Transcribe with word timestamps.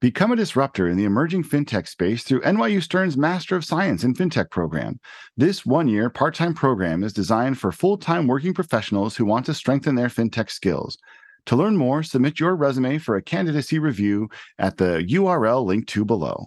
Become 0.00 0.32
a 0.32 0.36
disruptor 0.36 0.88
in 0.88 0.96
the 0.96 1.04
emerging 1.04 1.44
fintech 1.44 1.86
space 1.86 2.22
through 2.22 2.40
NYU 2.40 2.82
Stern's 2.82 3.18
Master 3.18 3.54
of 3.54 3.66
Science 3.66 4.02
in 4.02 4.14
Fintech 4.14 4.48
program. 4.48 4.98
This 5.36 5.66
one 5.66 5.88
year 5.88 6.08
part 6.08 6.34
time 6.34 6.54
program 6.54 7.04
is 7.04 7.12
designed 7.12 7.58
for 7.58 7.70
full 7.70 7.98
time 7.98 8.26
working 8.26 8.54
professionals 8.54 9.14
who 9.14 9.26
want 9.26 9.44
to 9.44 9.52
strengthen 9.52 9.96
their 9.96 10.08
fintech 10.08 10.50
skills. 10.50 10.96
To 11.44 11.56
learn 11.56 11.76
more, 11.76 12.02
submit 12.02 12.40
your 12.40 12.56
resume 12.56 12.96
for 12.96 13.16
a 13.16 13.22
candidacy 13.22 13.78
review 13.78 14.30
at 14.58 14.78
the 14.78 15.06
URL 15.06 15.66
linked 15.66 15.90
to 15.90 16.06
below. 16.06 16.46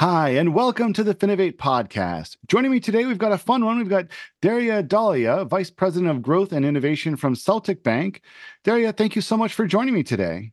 Hi, 0.00 0.30
and 0.30 0.54
welcome 0.54 0.94
to 0.94 1.04
the 1.04 1.14
Finovate 1.14 1.58
podcast. 1.58 2.38
Joining 2.46 2.70
me 2.70 2.80
today, 2.80 3.04
we've 3.04 3.18
got 3.18 3.32
a 3.32 3.36
fun 3.36 3.66
one. 3.66 3.76
We've 3.76 3.86
got 3.86 4.06
Dhairya 4.40 4.88
Dholiya, 4.88 5.46
Vice 5.46 5.68
President 5.68 6.10
of 6.10 6.22
Growth 6.22 6.52
and 6.52 6.64
Innovation 6.64 7.16
from 7.16 7.36
Celtic 7.36 7.82
Bank. 7.82 8.22
Dhairya, 8.64 8.96
thank 8.96 9.14
you 9.14 9.20
so 9.20 9.36
much 9.36 9.52
for 9.52 9.66
joining 9.66 9.92
me 9.92 10.02
today. 10.02 10.52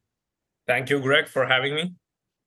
Thank 0.68 0.90
you, 0.90 1.00
Greg, 1.00 1.30
for 1.30 1.46
having 1.46 1.76
me. 1.76 1.94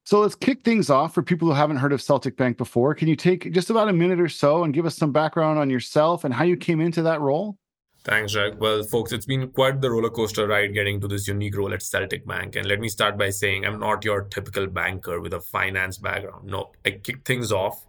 So 0.04 0.20
let's 0.20 0.34
kick 0.34 0.62
things 0.62 0.90
off 0.90 1.14
for 1.14 1.22
people 1.22 1.48
who 1.48 1.54
haven't 1.54 1.78
heard 1.78 1.94
of 1.94 2.02
Celtic 2.02 2.36
Bank 2.36 2.58
before. 2.58 2.94
Can 2.94 3.08
you 3.08 3.16
take 3.16 3.50
just 3.50 3.70
about 3.70 3.88
a 3.88 3.94
minute 3.94 4.20
or 4.20 4.28
so 4.28 4.62
and 4.64 4.74
give 4.74 4.84
us 4.84 4.98
some 4.98 5.10
background 5.10 5.58
on 5.58 5.70
yourself 5.70 6.24
and 6.24 6.34
how 6.34 6.44
you 6.44 6.58
came 6.58 6.82
into 6.82 7.00
that 7.00 7.22
role? 7.22 7.56
Thanks, 8.02 8.32
Jack. 8.32 8.58
Well, 8.58 8.82
folks, 8.82 9.12
it's 9.12 9.26
been 9.26 9.48
quite 9.50 9.80
the 9.80 9.90
roller 9.90 10.08
coaster 10.08 10.46
ride 10.46 10.72
getting 10.72 11.00
to 11.00 11.08
this 11.08 11.28
unique 11.28 11.56
role 11.56 11.74
at 11.74 11.82
Celtic 11.82 12.26
Bank. 12.26 12.56
And 12.56 12.66
let 12.66 12.80
me 12.80 12.88
start 12.88 13.18
by 13.18 13.28
saying 13.30 13.66
I'm 13.66 13.78
not 13.78 14.04
your 14.04 14.22
typical 14.22 14.66
banker 14.66 15.20
with 15.20 15.34
a 15.34 15.40
finance 15.40 15.98
background. 15.98 16.46
No, 16.48 16.70
I 16.84 16.92
kicked 16.92 17.26
things 17.26 17.52
off 17.52 17.84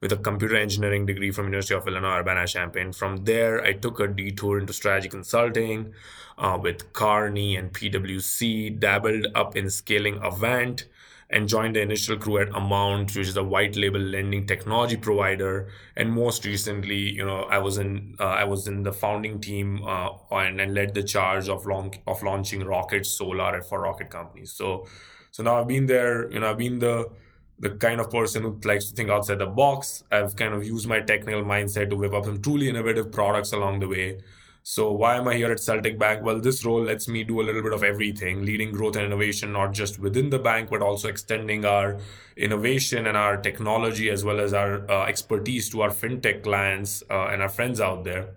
with 0.00 0.12
a 0.12 0.16
computer 0.16 0.56
engineering 0.56 1.04
degree 1.04 1.32
from 1.32 1.46
University 1.46 1.74
of 1.74 1.88
Illinois 1.88 2.18
Urbana-Champaign. 2.18 2.92
From 2.92 3.24
there, 3.24 3.60
I 3.64 3.72
took 3.72 3.98
a 3.98 4.06
detour 4.06 4.60
into 4.60 4.72
strategy 4.72 5.08
consulting 5.08 5.94
uh, 6.38 6.58
with 6.60 6.92
Kearney 6.92 7.56
and 7.56 7.72
PwC, 7.72 8.78
dabbled 8.78 9.26
up 9.34 9.56
in 9.56 9.68
scaling 9.70 10.20
Avant, 10.22 10.84
and 11.28 11.48
joined 11.48 11.74
the 11.74 11.80
initial 11.80 12.16
crew 12.16 12.38
at 12.38 12.48
Amount, 12.54 13.16
which 13.16 13.28
is 13.28 13.36
a 13.36 13.42
white 13.42 13.76
label 13.76 14.00
lending 14.00 14.46
technology 14.46 14.96
provider. 14.96 15.68
And 15.96 16.12
most 16.12 16.44
recently, 16.44 16.96
you 16.98 17.24
know, 17.24 17.42
I 17.42 17.58
was 17.58 17.78
in 17.78 18.16
uh, 18.20 18.24
I 18.24 18.44
was 18.44 18.68
in 18.68 18.82
the 18.82 18.92
founding 18.92 19.40
team 19.40 19.82
uh, 19.84 20.10
and, 20.30 20.60
and 20.60 20.74
led 20.74 20.94
the 20.94 21.02
charge 21.02 21.48
of 21.48 21.66
long 21.66 21.94
of 22.06 22.22
launching 22.22 22.64
Rocket 22.64 23.06
Solar 23.06 23.60
for 23.62 23.80
Rocket 23.80 24.10
companies. 24.10 24.52
So, 24.52 24.86
so 25.32 25.42
now 25.42 25.60
I've 25.60 25.68
been 25.68 25.86
there. 25.86 26.30
You 26.30 26.40
know, 26.40 26.50
I've 26.50 26.58
been 26.58 26.78
the 26.78 27.10
the 27.58 27.70
kind 27.70 28.00
of 28.00 28.10
person 28.10 28.42
who 28.42 28.60
likes 28.64 28.86
to 28.90 28.94
think 28.94 29.10
outside 29.10 29.38
the 29.38 29.46
box. 29.46 30.04
I've 30.12 30.36
kind 30.36 30.54
of 30.54 30.64
used 30.64 30.86
my 30.86 31.00
technical 31.00 31.42
mindset 31.42 31.90
to 31.90 31.96
whip 31.96 32.12
up 32.12 32.26
some 32.26 32.40
truly 32.42 32.68
innovative 32.68 33.10
products 33.10 33.52
along 33.52 33.80
the 33.80 33.88
way. 33.88 34.20
So 34.68 34.90
why 34.90 35.14
am 35.14 35.28
I 35.28 35.36
here 35.36 35.52
at 35.52 35.60
Celtic 35.60 35.96
Bank? 35.96 36.24
Well, 36.24 36.40
this 36.40 36.64
role 36.64 36.82
lets 36.82 37.06
me 37.06 37.22
do 37.22 37.40
a 37.40 37.44
little 37.44 37.62
bit 37.62 37.72
of 37.72 37.84
everything, 37.84 38.44
leading 38.44 38.72
growth 38.72 38.96
and 38.96 39.04
innovation, 39.04 39.52
not 39.52 39.72
just 39.72 40.00
within 40.00 40.28
the 40.28 40.40
bank, 40.40 40.70
but 40.70 40.82
also 40.82 41.06
extending 41.06 41.64
our 41.64 41.98
innovation 42.36 43.06
and 43.06 43.16
our 43.16 43.36
technology 43.36 44.10
as 44.10 44.24
well 44.24 44.40
as 44.40 44.52
our 44.52 44.90
uh, 44.90 45.04
expertise 45.04 45.70
to 45.70 45.82
our 45.82 45.90
fintech 45.90 46.42
clients 46.42 47.04
uh, 47.08 47.28
and 47.28 47.42
our 47.42 47.48
friends 47.48 47.80
out 47.80 48.02
there. 48.02 48.30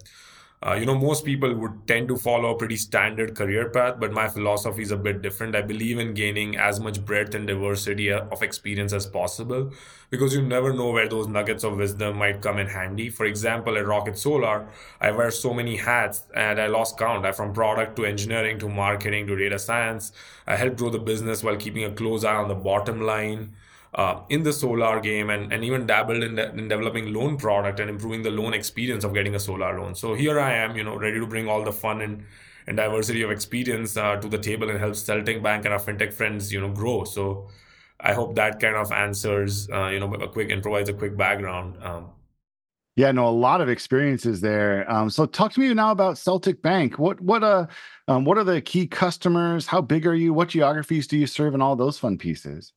Uh, 0.61 0.73
you 0.73 0.85
know, 0.85 0.97
most 0.97 1.23
people 1.23 1.55
would 1.55 1.87
tend 1.87 2.09
to 2.09 2.17
follow 2.17 2.53
a 2.53 2.57
pretty 2.57 2.75
standard 2.75 3.33
career 3.33 3.69
path, 3.69 3.95
but 3.97 4.11
my 4.11 4.27
philosophy 4.27 4.81
is 4.81 4.91
a 4.91 4.97
bit 4.97 5.21
different. 5.21 5.55
I 5.55 5.61
believe 5.61 5.99
in 5.99 6.13
gaining 6.13 6.57
as 6.57 6.81
much 6.81 7.03
breadth 7.05 7.33
and 7.33 7.47
diversity 7.47 8.11
uh, 8.11 8.25
of 8.29 8.43
experience 8.43 8.91
as 8.91 9.05
possible 9.05 9.71
because 10.09 10.33
you 10.33 10.41
never 10.41 10.73
know 10.73 10.91
where 10.91 11.07
those 11.07 11.27
nuggets 11.27 11.63
of 11.63 11.77
wisdom 11.77 12.17
might 12.17 12.41
come 12.41 12.57
in 12.57 12.67
handy. 12.67 13.09
For 13.09 13.25
example, 13.25 13.77
at 13.77 13.87
Rocket 13.87 14.17
Solar, 14.17 14.67
I 14.99 15.11
wear 15.11 15.31
so 15.31 15.53
many 15.53 15.77
hats 15.77 16.23
and 16.35 16.59
I 16.59 16.67
lost 16.67 16.97
count. 16.97 17.25
I 17.25 17.31
from 17.31 17.53
product 17.53 17.95
to 17.95 18.05
engineering 18.05 18.59
to 18.59 18.67
marketing 18.67 19.27
to 19.27 19.37
data 19.37 19.59
science. 19.59 20.11
I 20.45 20.57
help 20.57 20.75
grow 20.75 20.89
the 20.89 20.99
business 20.99 21.41
while 21.41 21.55
keeping 21.55 21.85
a 21.85 21.91
close 21.91 22.25
eye 22.25 22.35
on 22.35 22.49
the 22.49 22.55
bottom 22.55 22.99
line 22.99 23.53
uh, 23.95 24.21
in 24.29 24.43
the 24.43 24.53
solar 24.53 24.99
game 24.99 25.29
and, 25.29 25.51
and 25.51 25.63
even 25.63 25.85
dabbled 25.87 26.23
in, 26.23 26.35
de- 26.35 26.51
in 26.51 26.67
developing 26.67 27.13
loan 27.13 27.37
product 27.37 27.79
and 27.79 27.89
improving 27.89 28.21
the 28.21 28.29
loan 28.29 28.53
experience 28.53 29.03
of 29.03 29.13
getting 29.13 29.35
a 29.35 29.39
solar 29.39 29.79
loan. 29.79 29.95
So 29.95 30.13
here 30.13 30.39
I 30.39 30.53
am, 30.53 30.75
you 30.75 30.83
know, 30.83 30.95
ready 30.95 31.19
to 31.19 31.25
bring 31.25 31.47
all 31.47 31.63
the 31.63 31.71
fun 31.71 32.01
and, 32.01 32.23
and 32.67 32.77
diversity 32.77 33.23
of 33.23 33.31
experience 33.31 33.97
uh, 33.97 34.17
to 34.17 34.27
the 34.27 34.37
table 34.37 34.69
and 34.69 34.79
help 34.79 34.95
Celtic 34.95 35.41
Bank 35.41 35.65
and 35.65 35.73
our 35.73 35.79
fintech 35.79 36.13
friends, 36.13 36.53
you 36.53 36.61
know, 36.61 36.69
grow. 36.69 37.03
So 37.03 37.47
I 37.99 38.13
hope 38.13 38.35
that 38.35 38.59
kind 38.59 38.75
of 38.75 38.91
answers, 38.91 39.69
uh, 39.71 39.87
you 39.87 39.99
know, 39.99 40.13
a 40.13 40.27
quick 40.27 40.51
and 40.51 40.61
provides 40.61 40.89
a 40.89 40.93
quick 40.93 41.17
background. 41.17 41.83
Um, 41.83 42.11
yeah, 42.95 43.13
no, 43.13 43.27
a 43.27 43.29
lot 43.29 43.61
of 43.61 43.69
experiences 43.69 44.41
there. 44.41 44.89
Um, 44.91 45.09
so 45.09 45.25
talk 45.25 45.53
to 45.53 45.59
me 45.61 45.73
now 45.73 45.91
about 45.91 46.17
Celtic 46.17 46.61
Bank. 46.61 46.99
What 46.99 47.21
what 47.21 47.43
uh 47.43 47.67
um, 48.09 48.25
what 48.25 48.37
are 48.37 48.43
the 48.43 48.59
key 48.61 48.87
customers? 48.87 49.65
How 49.65 49.79
big 49.81 50.05
are 50.05 50.15
you? 50.15 50.33
What 50.33 50.49
geographies 50.49 51.07
do 51.07 51.17
you 51.17 51.25
serve 51.25 51.53
and 51.53 51.63
all 51.63 51.77
those 51.77 51.97
fun 51.97 52.17
pieces? 52.17 52.73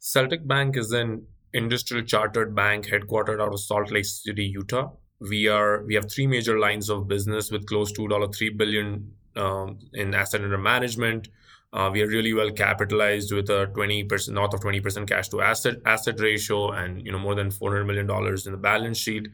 Celtic 0.00 0.46
Bank 0.46 0.76
is 0.76 0.92
an 0.92 1.26
industrial 1.52 2.04
chartered 2.04 2.54
bank 2.54 2.86
headquartered 2.86 3.40
out 3.40 3.52
of 3.52 3.60
Salt 3.60 3.90
Lake 3.90 4.04
City, 4.04 4.44
Utah. 4.44 4.92
We 5.20 5.48
are 5.48 5.82
we 5.84 5.94
have 5.94 6.10
three 6.10 6.26
major 6.26 6.58
lines 6.58 6.88
of 6.88 7.08
business 7.08 7.50
with 7.50 7.66
close 7.66 7.90
to 7.92 8.28
three 8.32 8.50
billion 8.50 9.12
um, 9.34 9.78
in 9.92 10.14
asset 10.14 10.42
under 10.42 10.58
management. 10.58 11.28
Uh, 11.72 11.90
we 11.92 12.02
are 12.02 12.06
really 12.06 12.32
well 12.32 12.50
capitalized 12.50 13.32
with 13.32 13.50
a 13.50 13.66
20% 13.74 14.30
north 14.30 14.54
of 14.54 14.60
20% 14.60 15.06
cash 15.06 15.28
to 15.28 15.40
asset 15.40 15.76
asset 15.84 16.18
ratio 16.20 16.70
and 16.70 17.04
you 17.04 17.12
know 17.12 17.18
more 17.18 17.34
than 17.34 17.50
400 17.50 17.84
million 17.84 18.06
dollars 18.06 18.46
in 18.46 18.52
the 18.52 18.58
balance 18.58 18.98
sheet. 18.98 19.28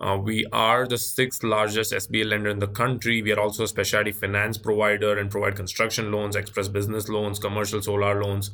Uh, 0.00 0.16
we 0.22 0.46
are 0.52 0.86
the 0.86 0.98
sixth 0.98 1.42
largest 1.42 1.92
SBA 1.92 2.24
lender 2.24 2.50
in 2.50 2.58
the 2.60 2.68
country. 2.68 3.22
We 3.22 3.32
are 3.32 3.40
also 3.40 3.64
a 3.64 3.68
specialty 3.68 4.12
finance 4.12 4.58
provider 4.58 5.18
and 5.18 5.30
provide 5.30 5.56
construction 5.56 6.12
loans, 6.12 6.36
express 6.36 6.68
business 6.68 7.08
loans, 7.08 7.38
commercial 7.38 7.82
solar 7.82 8.22
loans, 8.22 8.50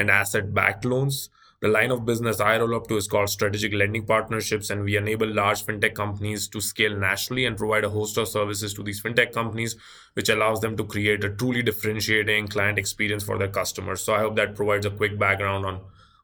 and 0.00 0.10
asset 0.10 0.52
backed 0.52 0.84
loans. 0.84 1.28
The 1.60 1.68
line 1.68 1.90
of 1.90 2.06
business 2.06 2.40
I 2.40 2.58
roll 2.58 2.74
up 2.74 2.88
to 2.88 2.96
is 2.96 3.06
called 3.06 3.28
strategic 3.28 3.74
lending 3.74 4.06
partnerships, 4.06 4.70
and 4.70 4.82
we 4.82 4.96
enable 4.96 5.28
large 5.28 5.64
fintech 5.66 5.94
companies 5.94 6.48
to 6.48 6.60
scale 6.60 6.96
nationally 6.96 7.44
and 7.44 7.56
provide 7.56 7.84
a 7.84 7.90
host 7.90 8.16
of 8.16 8.28
services 8.28 8.72
to 8.74 8.82
these 8.82 9.02
fintech 9.02 9.34
companies, 9.34 9.76
which 10.14 10.30
allows 10.30 10.60
them 10.60 10.74
to 10.78 10.84
create 10.84 11.22
a 11.22 11.28
truly 11.28 11.62
differentiating 11.62 12.48
client 12.48 12.78
experience 12.78 13.22
for 13.22 13.36
their 13.36 13.48
customers. 13.48 14.00
So 14.00 14.14
I 14.14 14.20
hope 14.20 14.36
that 14.36 14.56
provides 14.56 14.86
a 14.86 14.90
quick 14.90 15.18
background 15.18 15.66
on, 15.66 15.80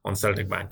on 0.07 0.17
Celtic 0.17 0.49
Bank. 0.49 0.71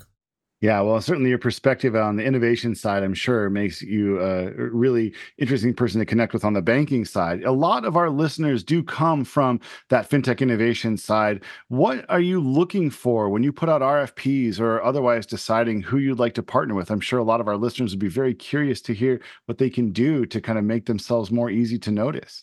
Yeah, 0.64 0.80
well, 0.80 0.98
certainly 1.02 1.28
your 1.28 1.38
perspective 1.38 1.94
on 1.94 2.16
the 2.16 2.24
innovation 2.24 2.74
side, 2.74 3.02
I'm 3.02 3.12
sure, 3.12 3.50
makes 3.50 3.82
you 3.82 4.18
a 4.18 4.50
really 4.50 5.14
interesting 5.36 5.74
person 5.74 5.98
to 5.98 6.06
connect 6.06 6.32
with 6.32 6.42
on 6.42 6.54
the 6.54 6.62
banking 6.62 7.04
side. 7.04 7.42
A 7.42 7.52
lot 7.52 7.84
of 7.84 7.98
our 7.98 8.08
listeners 8.08 8.64
do 8.64 8.82
come 8.82 9.26
from 9.26 9.60
that 9.90 10.08
fintech 10.08 10.40
innovation 10.40 10.96
side. 10.96 11.44
What 11.68 12.06
are 12.08 12.18
you 12.18 12.40
looking 12.40 12.88
for 12.88 13.28
when 13.28 13.42
you 13.42 13.52
put 13.52 13.68
out 13.68 13.82
RFPs 13.82 14.58
or 14.58 14.82
otherwise 14.82 15.26
deciding 15.26 15.82
who 15.82 15.98
you'd 15.98 16.18
like 16.18 16.32
to 16.32 16.42
partner 16.42 16.74
with? 16.74 16.90
I'm 16.90 16.98
sure 16.98 17.18
a 17.18 17.24
lot 17.24 17.42
of 17.42 17.48
our 17.48 17.58
listeners 17.58 17.92
would 17.92 18.00
be 18.00 18.08
very 18.08 18.32
curious 18.32 18.80
to 18.82 18.94
hear 18.94 19.20
what 19.44 19.58
they 19.58 19.68
can 19.68 19.92
do 19.92 20.24
to 20.24 20.40
kind 20.40 20.58
of 20.58 20.64
make 20.64 20.86
themselves 20.86 21.30
more 21.30 21.50
easy 21.50 21.78
to 21.80 21.90
notice. 21.90 22.42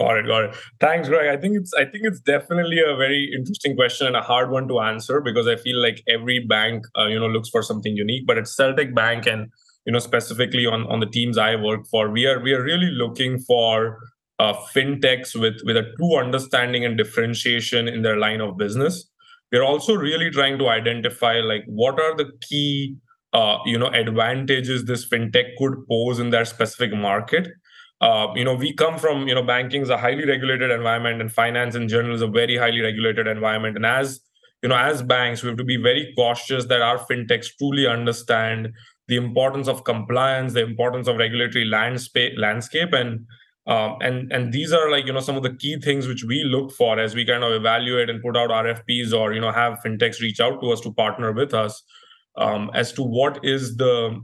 Got 0.00 0.16
it, 0.16 0.26
got 0.26 0.44
it. 0.44 0.56
Thanks, 0.80 1.08
Greg. 1.08 1.28
I 1.28 1.38
think 1.38 1.56
it's 1.58 1.74
I 1.74 1.84
think 1.84 2.04
it's 2.06 2.20
definitely 2.20 2.78
a 2.80 2.96
very 2.96 3.30
interesting 3.36 3.76
question 3.76 4.06
and 4.06 4.16
a 4.16 4.22
hard 4.22 4.50
one 4.50 4.66
to 4.68 4.80
answer 4.80 5.20
because 5.20 5.46
I 5.46 5.56
feel 5.56 5.80
like 5.82 6.02
every 6.08 6.38
bank 6.38 6.86
uh, 6.98 7.06
you 7.06 7.20
know 7.20 7.26
looks 7.28 7.50
for 7.50 7.62
something 7.62 7.94
unique. 7.94 8.26
But 8.26 8.38
at 8.38 8.48
Celtic 8.48 8.94
Bank 8.94 9.26
and 9.26 9.48
you 9.84 9.92
know 9.92 9.98
specifically 9.98 10.64
on 10.64 10.86
on 10.86 11.00
the 11.00 11.06
teams 11.06 11.36
I 11.36 11.54
work 11.56 11.82
for, 11.90 12.10
we 12.10 12.26
are 12.26 12.40
we 12.40 12.54
are 12.54 12.62
really 12.62 12.90
looking 12.92 13.40
for 13.40 13.98
uh, 14.38 14.54
fintechs 14.74 15.38
with 15.38 15.60
with 15.64 15.76
a 15.76 15.92
true 15.98 16.16
understanding 16.18 16.82
and 16.84 16.96
differentiation 16.96 17.86
in 17.86 18.00
their 18.02 18.16
line 18.16 18.40
of 18.40 18.56
business. 18.56 19.06
We're 19.52 19.64
also 19.64 19.94
really 19.96 20.30
trying 20.30 20.58
to 20.60 20.68
identify 20.68 21.40
like 21.40 21.64
what 21.66 22.00
are 22.00 22.16
the 22.16 22.30
key 22.48 22.96
uh, 23.34 23.58
you 23.66 23.78
know 23.78 23.88
advantages 23.88 24.86
this 24.86 25.06
fintech 25.06 25.56
could 25.58 25.74
pose 25.90 26.18
in 26.18 26.30
their 26.30 26.46
specific 26.46 26.94
market 26.94 27.48
uh, 28.00 28.28
you 28.34 28.44
know, 28.44 28.54
we 28.54 28.72
come 28.72 28.98
from, 28.98 29.28
you 29.28 29.34
know, 29.34 29.42
banking 29.42 29.82
is 29.82 29.90
a 29.90 29.98
highly 29.98 30.26
regulated 30.26 30.70
environment 30.70 31.20
and 31.20 31.30
finance 31.30 31.74
in 31.74 31.88
general 31.88 32.14
is 32.14 32.22
a 32.22 32.26
very 32.26 32.56
highly 32.56 32.80
regulated 32.80 33.26
environment. 33.26 33.76
And 33.76 33.84
as, 33.84 34.20
you 34.62 34.68
know, 34.68 34.76
as 34.76 35.02
banks, 35.02 35.42
we 35.42 35.48
have 35.48 35.58
to 35.58 35.64
be 35.64 35.76
very 35.76 36.14
cautious 36.16 36.64
that 36.66 36.80
our 36.80 36.98
fintechs 36.98 37.48
truly 37.58 37.86
understand 37.86 38.72
the 39.08 39.16
importance 39.16 39.68
of 39.68 39.84
compliance, 39.84 40.54
the 40.54 40.62
importance 40.62 41.08
of 41.08 41.16
regulatory 41.16 41.64
landscape, 41.64 42.34
landscape 42.38 42.92
and 42.92 43.26
um, 43.66 43.98
and 44.00 44.32
and 44.32 44.52
these 44.52 44.72
are 44.72 44.90
like 44.90 45.06
you 45.06 45.12
know 45.12 45.20
some 45.20 45.36
of 45.36 45.42
the 45.42 45.54
key 45.54 45.78
things 45.78 46.06
which 46.06 46.24
we 46.24 46.42
look 46.44 46.72
for 46.72 46.98
as 46.98 47.14
we 47.14 47.26
kind 47.26 47.44
of 47.44 47.52
evaluate 47.52 48.08
and 48.08 48.22
put 48.22 48.36
out 48.36 48.50
RFPs 48.50 49.12
or 49.12 49.32
you 49.34 49.40
know 49.40 49.52
have 49.52 49.78
fintechs 49.84 50.20
reach 50.20 50.40
out 50.40 50.60
to 50.62 50.70
us 50.70 50.80
to 50.80 50.92
partner 50.92 51.30
with 51.32 51.52
us 51.52 51.82
um, 52.36 52.70
as 52.74 52.92
to 52.94 53.02
what 53.02 53.44
is 53.44 53.76
the 53.76 54.20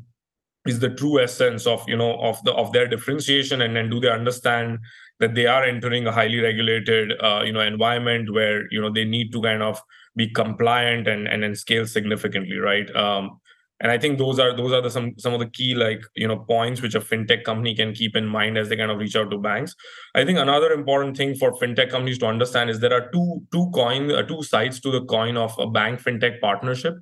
is 0.69 0.81
the 0.81 0.91
true 0.91 1.21
essence 1.21 1.67
of 1.67 1.83
you 1.89 1.97
know 1.97 2.19
of 2.21 2.43
the 2.45 2.53
of 2.53 2.73
their 2.73 2.87
differentiation 2.87 3.63
and 3.63 3.77
then 3.77 3.91
do 3.91 4.01
they 4.01 4.11
understand 4.11 4.79
that 5.19 5.35
they 5.35 5.47
are 5.47 5.65
entering 5.65 6.07
a 6.07 6.13
highly 6.13 6.41
regulated 6.41 7.13
uh, 7.23 7.43
you 7.45 7.53
know 7.53 7.61
environment 7.61 8.33
where 8.33 8.71
you 8.71 8.81
know 8.81 8.91
they 8.91 9.05
need 9.05 9.33
to 9.33 9.41
kind 9.43 9.63
of 9.63 9.81
be 10.15 10.29
compliant 10.29 11.07
and 11.09 11.27
and, 11.29 11.45
and 11.45 11.59
scale 11.59 11.87
significantly 11.87 12.59
right? 12.59 12.95
Um, 12.95 13.41
and 13.81 13.93
i 13.93 13.99
think 13.99 14.19
those 14.19 14.39
are 14.39 14.57
those 14.57 14.73
are 14.73 14.81
the 14.81 14.91
some 14.91 15.13
some 15.19 15.35
of 15.35 15.41
the 15.41 15.49
key 15.51 15.75
like 15.75 16.01
you 16.15 16.27
know 16.27 16.39
points 16.39 16.81
which 16.81 16.95
a 16.95 17.01
fintech 17.01 17.45
company 17.45 17.75
can 17.75 17.93
keep 17.93 18.17
in 18.17 18.27
mind 18.27 18.57
as 18.57 18.69
they 18.69 18.77
kind 18.77 18.91
of 18.91 18.99
reach 18.99 19.17
out 19.17 19.31
to 19.31 19.39
banks. 19.39 19.75
I 20.15 20.25
think 20.25 20.39
another 20.39 20.73
important 20.73 21.17
thing 21.17 21.35
for 21.35 21.53
fintech 21.53 21.91
companies 21.91 22.19
to 22.19 22.27
understand 22.27 22.71
is 22.71 22.81
there 22.81 22.95
are 22.95 23.11
two 23.11 23.43
two 23.53 23.71
coin 23.75 24.11
uh, 24.11 24.23
two 24.23 24.43
sides 24.43 24.81
to 24.81 24.91
the 24.91 25.05
coin 25.05 25.37
of 25.37 25.55
a 25.59 25.69
bank 25.69 26.01
fintech 26.01 26.41
partnership 26.41 26.95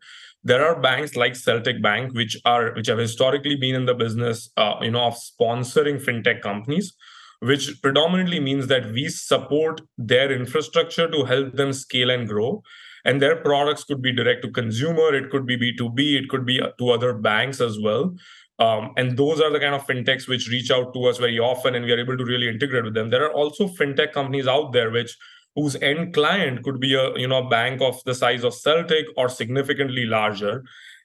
there 0.45 0.65
are 0.65 0.81
banks 0.81 1.17
like 1.17 1.35
celtic 1.35 1.83
bank 1.83 2.13
which 2.15 2.37
are 2.45 2.73
which 2.75 2.87
have 2.87 2.99
historically 2.99 3.57
been 3.57 3.75
in 3.75 3.87
the 3.87 3.95
business 3.95 4.51
uh, 4.57 4.75
you 4.81 4.91
know 4.91 5.05
of 5.05 5.17
sponsoring 5.17 6.01
fintech 6.01 6.41
companies 6.43 6.95
which 7.41 7.83
predominantly 7.83 8.41
means 8.41 8.69
that 8.69 8.91
we 8.93 9.09
support 9.09 9.83
their 9.99 10.33
infrastructure 10.33 11.11
to 11.11 11.25
help 11.25 11.53
them 11.53 11.73
scale 11.75 12.11
and 12.11 12.27
grow. 12.27 12.63
And 13.05 13.21
their 13.21 13.37
products 13.37 13.85
could 13.85 14.01
be 14.01 14.13
direct 14.13 14.43
to 14.43 14.51
consumer 14.51 15.15
it 15.15 15.31
could 15.31 15.45
be 15.45 15.59
b2b 15.59 16.23
it 16.23 16.29
could 16.31 16.47
be 16.47 16.61
uh, 16.61 16.71
to 16.79 16.91
other 16.91 17.13
banks 17.13 17.61
as 17.61 17.79
well. 17.79 18.15
Um, 18.59 18.93
and 18.97 19.19
those 19.19 19.41
are 19.43 19.51
the 19.51 19.61
kind 19.61 19.75
of 19.75 19.87
fintechs 19.87 20.27
which 20.27 20.49
reach 20.49 20.71
out 20.71 20.95
to 20.95 21.05
us 21.05 21.19
very 21.19 21.39
often 21.39 21.75
and 21.75 21.85
we 21.85 21.93
are 21.93 21.99
able 21.99 22.17
to 22.17 22.25
really 22.25 22.49
integrate 22.49 22.85
with 22.85 22.95
them. 22.95 23.11
There 23.11 23.25
are 23.25 23.33
also 23.33 23.69
fintech 23.69 24.13
companies 24.13 24.47
out 24.47 24.73
there 24.73 24.91
which 24.91 25.15
whose 25.55 25.77
end 25.77 26.13
client 26.15 26.63
could 26.63 26.81
be 26.81 26.95
a 26.95 27.17
you 27.19 27.29
know 27.29 27.43
bank 27.49 27.81
of 27.81 28.03
the 28.05 28.15
size 28.15 28.45
of 28.45 28.55
celtic 28.55 29.07
or 29.17 29.29
significantly 29.29 30.07
larger. 30.07 30.65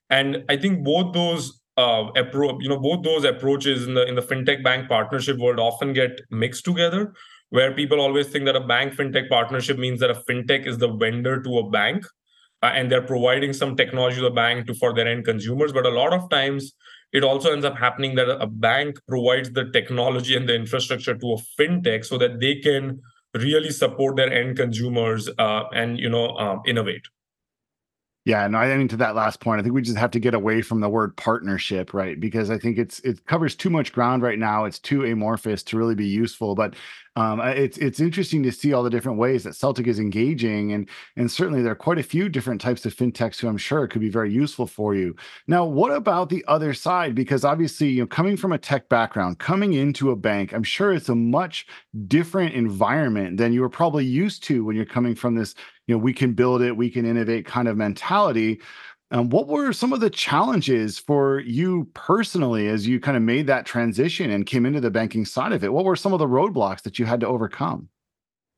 And 0.09 0.43
i 0.49 0.57
think 0.57 0.83
both 0.83 1.13
those 1.13 1.61
uh, 1.77 2.11
appro- 2.13 2.61
you 2.61 2.69
know 2.69 2.79
both 2.79 3.03
those 3.03 3.23
approaches 3.23 3.87
in 3.87 3.93
the 3.93 4.05
in 4.05 4.15
the 4.15 4.21
fintech 4.21 4.63
bank 4.63 4.89
partnership 4.89 5.37
world 5.37 5.59
often 5.59 5.93
get 5.93 6.21
mixed 6.29 6.65
together 6.65 7.13
where 7.49 7.73
people 7.73 7.99
always 7.99 8.27
think 8.27 8.45
that 8.45 8.55
a 8.55 8.59
bank 8.59 8.93
fintech 8.93 9.29
partnership 9.29 9.77
means 9.77 9.99
that 9.99 10.11
a 10.11 10.23
fintech 10.29 10.67
is 10.67 10.77
the 10.77 10.89
vendor 10.89 11.41
to 11.41 11.59
a 11.59 11.69
bank 11.69 12.05
uh, 12.61 12.71
and 12.73 12.91
they're 12.91 13.01
providing 13.01 13.53
some 13.53 13.75
technology 13.75 14.17
to 14.17 14.23
the 14.23 14.29
bank 14.29 14.67
to 14.67 14.73
for 14.73 14.93
their 14.93 15.07
end 15.07 15.25
consumers. 15.25 15.71
But 15.71 15.85
a 15.85 15.89
lot 15.89 16.13
of 16.13 16.29
times 16.29 16.73
it 17.11 17.23
also 17.23 17.51
ends 17.51 17.65
up 17.65 17.77
happening 17.77 18.15
that 18.15 18.29
a 18.29 18.47
bank 18.47 18.99
provides 19.07 19.51
the 19.51 19.69
technology 19.71 20.35
and 20.35 20.47
the 20.47 20.55
infrastructure 20.55 21.15
to 21.15 21.33
a 21.33 21.37
fintech 21.59 22.05
so 22.05 22.17
that 22.17 22.39
they 22.39 22.55
can 22.55 23.01
really 23.35 23.69
support 23.69 24.15
their 24.15 24.31
end 24.31 24.57
consumers 24.57 25.29
uh, 25.37 25.63
and 25.73 25.99
you 25.99 26.09
know 26.09 26.27
uh, 26.35 26.57
innovate 26.65 27.03
yeah, 28.29 28.45
no, 28.47 28.59
I 28.59 28.77
mean 28.77 28.87
to 28.89 28.97
that 28.97 29.15
last 29.15 29.39
point, 29.39 29.59
I 29.59 29.63
think 29.63 29.73
we 29.73 29.81
just 29.81 29.97
have 29.97 30.11
to 30.11 30.19
get 30.19 30.35
away 30.35 30.61
from 30.61 30.81
the 30.81 30.87
word 30.87 31.17
partnership, 31.17 31.95
right? 31.95 32.19
Because 32.19 32.51
I 32.51 32.59
think 32.59 32.77
it's 32.77 32.99
it 32.99 33.25
covers 33.25 33.55
too 33.55 33.71
much 33.71 33.91
ground 33.91 34.21
right 34.21 34.37
now. 34.37 34.65
It's 34.65 34.77
too 34.77 35.03
amorphous 35.03 35.63
to 35.63 35.77
really 35.79 35.95
be 35.95 36.05
useful. 36.05 36.53
But 36.53 36.75
um, 37.15 37.41
it's 37.41 37.79
it's 37.79 37.99
interesting 37.99 38.43
to 38.43 38.51
see 38.51 38.71
all 38.71 38.83
the 38.83 38.89
different 38.91 39.17
ways 39.17 39.43
that 39.45 39.55
Celtic 39.55 39.87
is 39.87 39.99
engaging, 39.99 40.73
and 40.73 40.87
and 41.17 41.31
certainly 41.31 41.63
there 41.63 41.71
are 41.71 41.75
quite 41.75 41.97
a 41.97 42.03
few 42.03 42.29
different 42.29 42.61
types 42.61 42.85
of 42.85 42.95
fintechs 42.95 43.39
who 43.39 43.47
I'm 43.47 43.57
sure 43.57 43.87
could 43.87 43.99
be 43.99 44.09
very 44.09 44.31
useful 44.31 44.67
for 44.67 44.93
you. 44.93 45.15
Now, 45.47 45.65
what 45.65 45.91
about 45.91 46.29
the 46.29 46.45
other 46.47 46.75
side? 46.75 47.15
Because 47.15 47.43
obviously, 47.43 47.89
you 47.89 48.01
know, 48.01 48.07
coming 48.07 48.37
from 48.37 48.51
a 48.51 48.59
tech 48.59 48.89
background, 48.89 49.39
coming 49.39 49.73
into 49.73 50.11
a 50.11 50.15
bank, 50.15 50.53
I'm 50.53 50.63
sure 50.63 50.93
it's 50.93 51.09
a 51.09 51.15
much 51.15 51.65
different 52.07 52.53
environment 52.53 53.37
than 53.37 53.53
you 53.53 53.61
were 53.61 53.69
probably 53.69 54.05
used 54.05 54.43
to 54.43 54.63
when 54.63 54.75
you're 54.75 54.85
coming 54.85 55.15
from 55.15 55.33
this, 55.33 55.55
you 55.89 55.95
know, 55.95 55.99
we 55.99 56.13
can 56.13 56.33
build 56.33 56.61
it, 56.61 56.77
we 56.77 56.87
can 56.87 57.03
innovate 57.03 57.47
kind 57.47 57.67
of 57.67 57.75
mentality. 57.75 58.61
Um, 59.09 59.29
what 59.29 59.47
were 59.47 59.73
some 59.73 59.91
of 59.91 60.01
the 60.01 60.09
challenges 60.11 60.99
for 60.99 61.39
you 61.39 61.89
personally 61.95 62.67
as 62.67 62.85
you 62.85 62.99
kind 62.99 63.17
of 63.17 63.23
made 63.23 63.47
that 63.47 63.65
transition 63.65 64.29
and 64.29 64.45
came 64.45 64.67
into 64.67 64.79
the 64.79 64.91
banking 64.91 65.25
side 65.25 65.51
of 65.51 65.63
it? 65.63 65.73
What 65.73 65.85
were 65.85 65.95
some 65.95 66.13
of 66.13 66.19
the 66.19 66.27
roadblocks 66.27 66.83
that 66.83 66.99
you 66.99 67.07
had 67.07 67.19
to 67.21 67.27
overcome? 67.27 67.89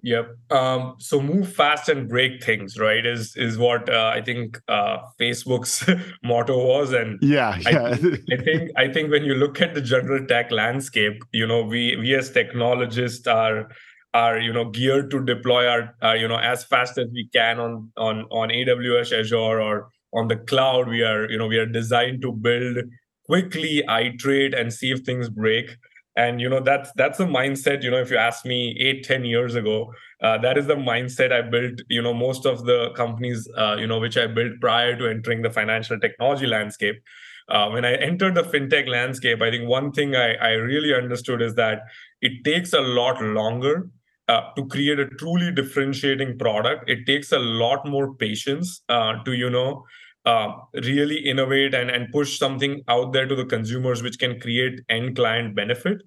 Yep. 0.04 0.36
Um, 0.50 0.95
so 0.98 1.22
move 1.22 1.54
fast 1.54 1.88
and 1.88 2.10
break 2.10 2.44
things, 2.44 2.78
right? 2.78 3.06
Is 3.06 3.38
is 3.38 3.57
what 3.57 3.88
uh, 3.88 4.12
I 4.13 4.22
think 4.22 4.60
uh, 4.68 4.98
Facebook's 5.18 5.88
motto 6.24 6.57
was, 6.57 6.92
and 6.92 7.18
yeah, 7.22 7.57
yeah. 7.60 7.84
I 7.86 7.95
think, 7.95 8.19
I 8.30 8.44
think 8.44 8.72
I 8.75 8.88
think 8.92 9.12
when 9.12 9.24
you 9.24 9.36
look 9.36 9.62
at 9.62 9.74
the 9.74 9.81
general 9.81 10.25
tech 10.25 10.51
landscape, 10.51 11.24
you 11.31 11.48
know, 11.48 11.62
we 11.62 11.95
we 11.98 12.13
as 12.16 12.31
technologists 12.31 13.27
are 13.27 13.69
are 14.13 14.40
you 14.40 14.52
know 14.54 14.66
geared 14.66 15.10
to 15.12 15.24
deploy 15.24 15.68
our, 15.68 15.96
our 16.02 16.18
you 16.18 16.28
know 16.28 16.38
as 16.38 16.63
fast 16.63 16.98
as 16.98 17.08
we 17.13 17.30
can 17.34 17.60
on 17.60 17.92
on 17.98 18.25
on 18.31 18.52
AWS, 18.52 19.13
Azure, 19.13 19.62
or 19.62 19.90
on 20.13 20.28
the 20.28 20.36
cloud. 20.36 20.88
We 20.90 21.04
are 21.04 21.30
you 21.30 21.38
know 21.38 21.48
we 21.48 21.58
are 21.58 21.66
designed 21.66 22.22
to 22.24 22.31
build 22.31 22.78
quickly 23.25 23.84
iterate 23.88 24.54
and 24.54 24.74
see 24.74 24.92
if 24.92 25.02
things 25.02 25.30
break. 25.30 25.78
And 26.18 26.42
you 26.42 26.50
know 26.50 26.60
that's 26.60 26.92
that's 26.98 27.22
a 27.22 27.25
mindset 27.25 27.84
you 27.84 27.90
know 27.90 28.02
if 28.02 28.12
you 28.12 28.18
ask 28.18 28.46
me 28.46 28.75
eight 28.81 29.06
ten 29.06 29.24
years 29.24 29.56
ago 29.56 29.94
uh, 30.22 30.38
that 30.40 30.58
is 30.58 30.68
the 30.68 30.75
mindset 30.75 31.31
i 31.31 31.42
built 31.42 31.80
you 31.88 32.02
know 32.02 32.13
most 32.13 32.46
of 32.46 32.66
the 32.66 32.92
companies 32.98 33.48
uh, 33.58 33.78
you 33.80 33.88
know 33.88 33.98
which 33.98 34.18
i 34.18 34.28
built 34.28 34.60
prior 34.60 34.98
to 34.98 35.08
entering 35.08 35.42
the 35.42 35.50
financial 35.50 35.98
technology 35.98 36.46
landscape. 36.46 37.02
Uh, 37.50 37.69
when 37.69 37.86
i 37.86 37.94
entered 37.96 38.36
the 38.36 38.44
fintech 38.44 38.88
landscape 38.88 39.42
i 39.42 39.50
think 39.50 39.68
one 39.68 39.92
thing 39.92 40.16
I, 40.16 40.36
I 40.36 40.50
really 40.52 40.94
understood 40.94 41.42
is 41.42 41.56
that 41.56 41.80
it 42.22 42.44
takes 42.44 42.74
a 42.74 42.81
lot 42.81 43.22
longer 43.22 43.90
uh, 44.31 44.44
to 44.56 44.66
create 44.68 45.00
a 45.00 45.07
truly 45.22 45.51
differentiating 45.51 46.38
product 46.38 46.89
it 46.89 47.06
takes 47.06 47.31
a 47.31 47.39
lot 47.63 47.86
more 47.86 48.13
patience 48.16 48.81
uh, 48.89 49.13
to 49.25 49.33
you 49.33 49.50
know 49.50 49.83
uh, 50.25 50.50
really 50.83 51.18
innovate 51.18 51.74
and, 51.74 51.89
and 51.89 52.12
push 52.12 52.38
something 52.38 52.81
out 52.88 53.12
there 53.12 53.25
to 53.25 53.36
the 53.36 53.45
consumers 53.45 54.04
which 54.04 54.19
can 54.19 54.39
create 54.39 54.80
end 54.88 55.16
client 55.16 55.56
benefit. 55.56 56.04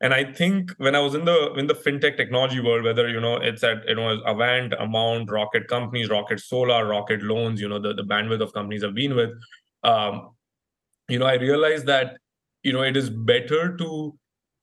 And 0.00 0.14
i 0.14 0.22
think 0.32 0.70
when 0.84 0.94
i 0.94 1.00
was 1.00 1.16
in 1.16 1.24
the 1.24 1.52
in 1.60 1.66
the 1.66 1.74
fintech 1.74 2.16
technology 2.16 2.60
world 2.60 2.84
whether 2.84 3.08
you 3.08 3.20
know 3.20 3.34
it's 3.48 3.64
at 3.64 3.78
you 3.88 3.96
know 3.96 4.10
avant 4.32 4.74
amount 4.78 5.28
rocket 5.28 5.66
companies 5.72 6.08
rocket 6.08 6.38
solar 6.38 6.86
rocket 6.86 7.20
loans 7.30 7.60
you 7.60 7.68
know 7.68 7.80
the, 7.86 7.94
the 7.94 8.04
bandwidth 8.04 8.44
of 8.44 8.52
companies 8.52 8.84
i've 8.84 8.94
been 8.94 9.16
with 9.16 9.32
um, 9.82 10.30
you 11.08 11.18
know 11.18 11.26
i 11.26 11.34
realized 11.34 11.86
that 11.86 12.16
you 12.62 12.72
know 12.72 12.82
it 12.82 12.96
is 12.96 13.10
better 13.10 13.76
to 13.76 13.90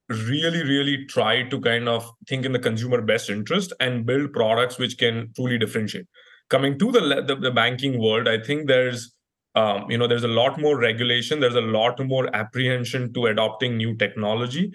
really 0.10 0.62
really 0.64 1.06
try 1.06 1.42
to 1.42 1.60
kind 1.60 1.90
of 1.90 2.08
think 2.28 2.46
in 2.46 2.52
the 2.52 2.60
consumer 2.60 3.02
best 3.02 3.30
interest 3.30 3.74
and 3.80 4.06
build 4.06 4.32
products 4.34 4.78
which 4.78 4.98
can 5.00 5.32
truly 5.36 5.58
differentiate 5.58 6.06
coming 6.50 6.78
to 6.80 6.92
the, 6.92 7.24
the, 7.26 7.36
the 7.36 7.52
banking 7.52 8.00
world, 8.00 8.28
I 8.28 8.40
think 8.40 8.68
there's 8.68 9.14
um, 9.56 9.90
you 9.90 9.98
know 9.98 10.08
there's 10.08 10.24
a 10.24 10.30
lot 10.30 10.60
more 10.60 10.78
regulation. 10.78 11.40
There's 11.40 11.56
a 11.56 11.62
lot 11.62 12.04
more 12.06 12.34
apprehension 12.36 13.14
to 13.14 13.28
adopting 13.28 13.78
new 13.78 13.96
technology. 13.96 14.72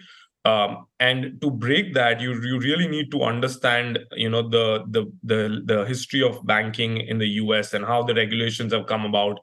Um, 0.47 0.87
and 0.99 1.39
to 1.43 1.51
break 1.51 1.93
that 1.93 2.19
you 2.23 2.33
you 2.33 2.59
really 2.61 2.89
need 2.89 3.11
to 3.11 3.23
understand 3.23 3.99
you 4.13 4.31
know 4.31 4.49
the 4.49 4.85
the 4.89 5.05
the 5.23 5.63
the 5.67 5.85
history 5.85 6.23
of 6.23 6.45
banking 6.47 6.97
in 6.97 7.19
the 7.19 7.29
US 7.45 7.75
and 7.75 7.85
how 7.85 8.03
the 8.03 8.15
regulations 8.15 8.73
have 8.73 8.87
come 8.87 9.05
about 9.05 9.39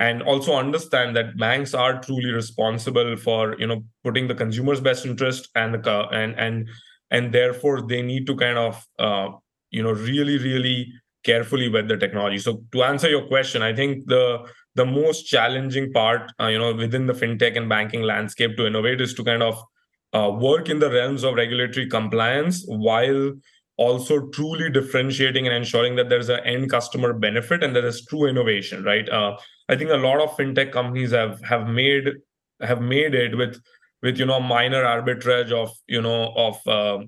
and 0.00 0.22
also 0.22 0.56
understand 0.56 1.14
that 1.14 1.36
banks 1.36 1.74
are 1.74 2.00
truly 2.00 2.32
responsible 2.32 3.16
for 3.16 3.54
you 3.58 3.66
know 3.66 3.84
putting 4.02 4.26
the 4.26 4.34
consumer's 4.34 4.80
best 4.80 5.06
interest 5.06 5.48
and 5.54 5.84
the 5.84 5.98
and 6.08 6.34
and 6.38 6.68
and 7.10 7.32
therefore 7.32 7.82
they 7.86 8.02
need 8.02 8.26
to 8.26 8.34
kind 8.34 8.58
of 8.58 8.84
uh, 8.98 9.28
you 9.70 9.82
know 9.82 9.92
really 9.92 10.38
really 10.38 10.92
carefully 11.22 11.68
with 11.68 11.86
the 11.86 11.96
technology. 11.96 12.38
So 12.38 12.62
to 12.72 12.82
answer 12.82 13.08
your 13.08 13.26
question, 13.28 13.62
I 13.62 13.74
think 13.74 14.06
the 14.06 14.46
the 14.74 14.86
most 14.86 15.24
challenging 15.24 15.92
part, 15.92 16.32
uh, 16.40 16.46
you 16.46 16.58
know, 16.58 16.72
within 16.72 17.06
the 17.06 17.12
fintech 17.12 17.56
and 17.56 17.68
banking 17.68 18.02
landscape 18.02 18.56
to 18.56 18.66
innovate 18.66 19.00
is 19.00 19.14
to 19.14 19.24
kind 19.24 19.42
of 19.42 19.62
uh, 20.14 20.30
work 20.30 20.68
in 20.68 20.78
the 20.78 20.90
realms 20.90 21.24
of 21.24 21.34
regulatory 21.34 21.88
compliance 21.88 22.64
while 22.66 23.32
also 23.80 24.28
truly 24.28 24.68
differentiating 24.68 25.46
and 25.46 25.56
ensuring 25.56 25.96
that 25.96 26.10
there's 26.10 26.28
an 26.28 26.40
end 26.40 26.70
customer 26.70 27.12
benefit 27.14 27.64
and 27.64 27.74
there 27.74 27.86
is 27.86 28.04
true 28.04 28.26
innovation 28.26 28.84
right? 28.84 29.08
Uh, 29.08 29.36
i 29.70 29.76
think 29.76 29.90
a 29.90 30.02
lot 30.08 30.20
of 30.24 30.36
fintech 30.36 30.70
companies 30.72 31.12
have 31.12 31.40
have 31.52 31.66
made 31.68 32.10
have 32.70 32.82
made 32.82 33.14
it 33.14 33.36
with 33.36 33.56
with 34.02 34.18
you 34.18 34.26
know 34.26 34.40
minor 34.40 34.82
arbitrage 34.84 35.52
of 35.62 35.70
you 35.86 36.02
know 36.02 36.32
of 36.36 36.56
uh, 36.66 36.98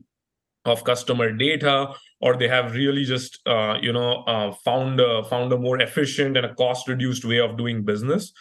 of 0.64 0.84
customer 0.84 1.32
data 1.32 1.92
or 2.20 2.36
they 2.36 2.48
have 2.48 2.72
really 2.74 3.04
just 3.04 3.40
uh, 3.46 3.76
you 3.82 3.92
know 3.92 4.22
uh, 4.34 4.52
found 4.64 5.00
a, 5.00 5.24
found 5.24 5.52
a 5.52 5.58
more 5.58 5.80
efficient 5.80 6.36
and 6.36 6.46
a 6.46 6.54
cost 6.54 6.88
reduced 6.88 7.24
way 7.24 7.38
of 7.38 7.56
doing 7.58 7.84
business. 7.84 8.32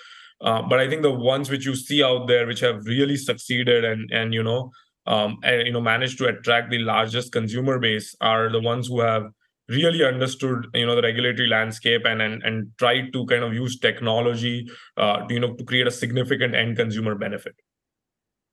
Uh, 0.42 0.62
but 0.70 0.80
i 0.80 0.90
think 0.90 1.04
the 1.04 1.18
ones 1.32 1.52
which 1.52 1.66
you 1.68 1.76
see 1.76 2.04
out 2.04 2.28
there 2.28 2.48
which 2.48 2.62
have 2.62 2.86
really 2.86 3.16
succeeded 3.16 3.86
and 3.90 4.10
and 4.20 4.34
you 4.34 4.44
know 4.48 4.72
um, 5.08 5.38
and 5.44 5.66
you 5.68 5.74
know 5.74 5.82
managed 5.82 6.18
to 6.20 6.28
attract 6.28 6.70
the 6.70 6.80
largest 6.80 7.32
consumer 7.32 7.80
base 7.80 8.16
are 8.22 8.52
the 8.52 8.62
ones 8.62 8.88
who 8.88 9.00
have 9.02 9.24
really 9.70 10.04
understood 10.04 10.68
you 10.74 10.86
know 10.86 10.96
the 10.96 11.02
regulatory 11.02 11.48
landscape 11.48 12.02
and 12.06 12.22
and, 12.22 12.44
and 12.44 12.72
tried 12.78 13.12
to 13.14 13.26
kind 13.26 13.44
of 13.44 13.54
use 13.54 13.80
technology 13.80 14.70
uh, 14.98 15.26
to, 15.28 15.34
you 15.34 15.40
know 15.40 15.54
to 15.56 15.64
create 15.64 15.88
a 15.88 15.92
significant 15.92 16.56
end 16.56 16.76
consumer 16.78 17.16
benefit 17.16 17.56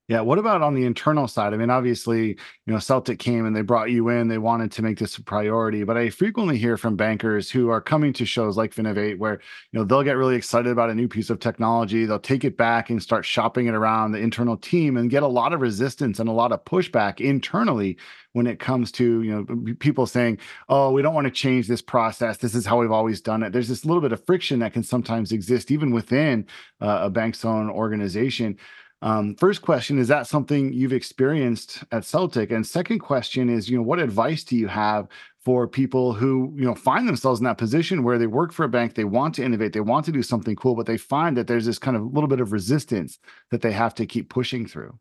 Yeah. 0.08 0.22
What 0.22 0.38
about 0.38 0.62
on 0.62 0.72
the 0.74 0.86
internal 0.86 1.28
side? 1.28 1.52
I 1.52 1.58
mean, 1.58 1.68
obviously, 1.68 2.28
you 2.28 2.72
know, 2.72 2.78
Celtic 2.78 3.18
came 3.18 3.44
and 3.44 3.54
they 3.54 3.60
brought 3.60 3.90
you 3.90 4.08
in. 4.08 4.28
They 4.28 4.38
wanted 4.38 4.72
to 4.72 4.82
make 4.82 4.98
this 4.98 5.18
a 5.18 5.22
priority. 5.22 5.84
But 5.84 5.98
I 5.98 6.08
frequently 6.08 6.56
hear 6.56 6.78
from 6.78 6.96
bankers 6.96 7.50
who 7.50 7.68
are 7.68 7.82
coming 7.82 8.14
to 8.14 8.24
shows 8.24 8.56
like 8.56 8.74
Finovate 8.74 9.18
where, 9.18 9.34
you 9.70 9.78
know, 9.78 9.84
they'll 9.84 10.02
get 10.02 10.16
really 10.16 10.34
excited 10.34 10.72
about 10.72 10.88
a 10.88 10.94
new 10.94 11.08
piece 11.08 11.28
of 11.28 11.40
technology. 11.40 12.06
They'll 12.06 12.18
take 12.18 12.44
it 12.44 12.56
back 12.56 12.88
and 12.88 13.02
start 13.02 13.26
shopping 13.26 13.66
it 13.66 13.74
around 13.74 14.12
the 14.12 14.18
internal 14.18 14.56
team 14.56 14.96
and 14.96 15.10
get 15.10 15.22
a 15.22 15.28
lot 15.28 15.52
of 15.52 15.60
resistance 15.60 16.20
and 16.20 16.28
a 16.30 16.32
lot 16.32 16.52
of 16.52 16.64
pushback 16.64 17.20
internally 17.20 17.98
when 18.32 18.46
it 18.46 18.58
comes 18.58 18.90
to, 18.92 19.22
you 19.22 19.30
know, 19.30 19.74
people 19.74 20.06
saying, 20.06 20.38
oh, 20.70 20.90
we 20.90 21.02
don't 21.02 21.14
want 21.14 21.26
to 21.26 21.30
change 21.30 21.68
this 21.68 21.82
process. 21.82 22.38
This 22.38 22.54
is 22.54 22.64
how 22.64 22.80
we've 22.80 22.90
always 22.90 23.20
done 23.20 23.42
it. 23.42 23.52
There's 23.52 23.68
this 23.68 23.84
little 23.84 24.00
bit 24.00 24.12
of 24.12 24.24
friction 24.24 24.60
that 24.60 24.72
can 24.72 24.82
sometimes 24.82 25.32
exist 25.32 25.70
even 25.70 25.90
within 25.90 26.46
uh, 26.80 27.00
a 27.02 27.10
bank's 27.10 27.44
own 27.44 27.68
organization. 27.68 28.56
Um, 29.00 29.36
first 29.36 29.62
question 29.62 29.98
is 29.98 30.08
that 30.08 30.26
something 30.26 30.72
you've 30.72 30.92
experienced 30.92 31.84
at 31.92 32.04
Celtic? 32.04 32.50
And 32.50 32.66
second 32.66 32.98
question 32.98 33.48
is, 33.48 33.68
you 33.70 33.76
know, 33.76 33.82
what 33.82 34.00
advice 34.00 34.42
do 34.42 34.56
you 34.56 34.66
have 34.66 35.06
for 35.44 35.68
people 35.68 36.12
who, 36.12 36.52
you 36.56 36.64
know, 36.64 36.74
find 36.74 37.06
themselves 37.06 37.38
in 37.40 37.44
that 37.44 37.58
position 37.58 38.02
where 38.02 38.18
they 38.18 38.26
work 38.26 38.52
for 38.52 38.64
a 38.64 38.68
bank, 38.68 38.94
they 38.94 39.04
want 39.04 39.34
to 39.36 39.44
innovate, 39.44 39.72
they 39.72 39.80
want 39.80 40.04
to 40.06 40.12
do 40.12 40.22
something 40.22 40.56
cool, 40.56 40.74
but 40.74 40.86
they 40.86 40.96
find 40.96 41.36
that 41.36 41.46
there's 41.46 41.64
this 41.64 41.78
kind 41.78 41.96
of 41.96 42.12
little 42.12 42.28
bit 42.28 42.40
of 42.40 42.52
resistance 42.52 43.18
that 43.50 43.62
they 43.62 43.72
have 43.72 43.94
to 43.94 44.04
keep 44.04 44.28
pushing 44.28 44.66
through? 44.66 44.98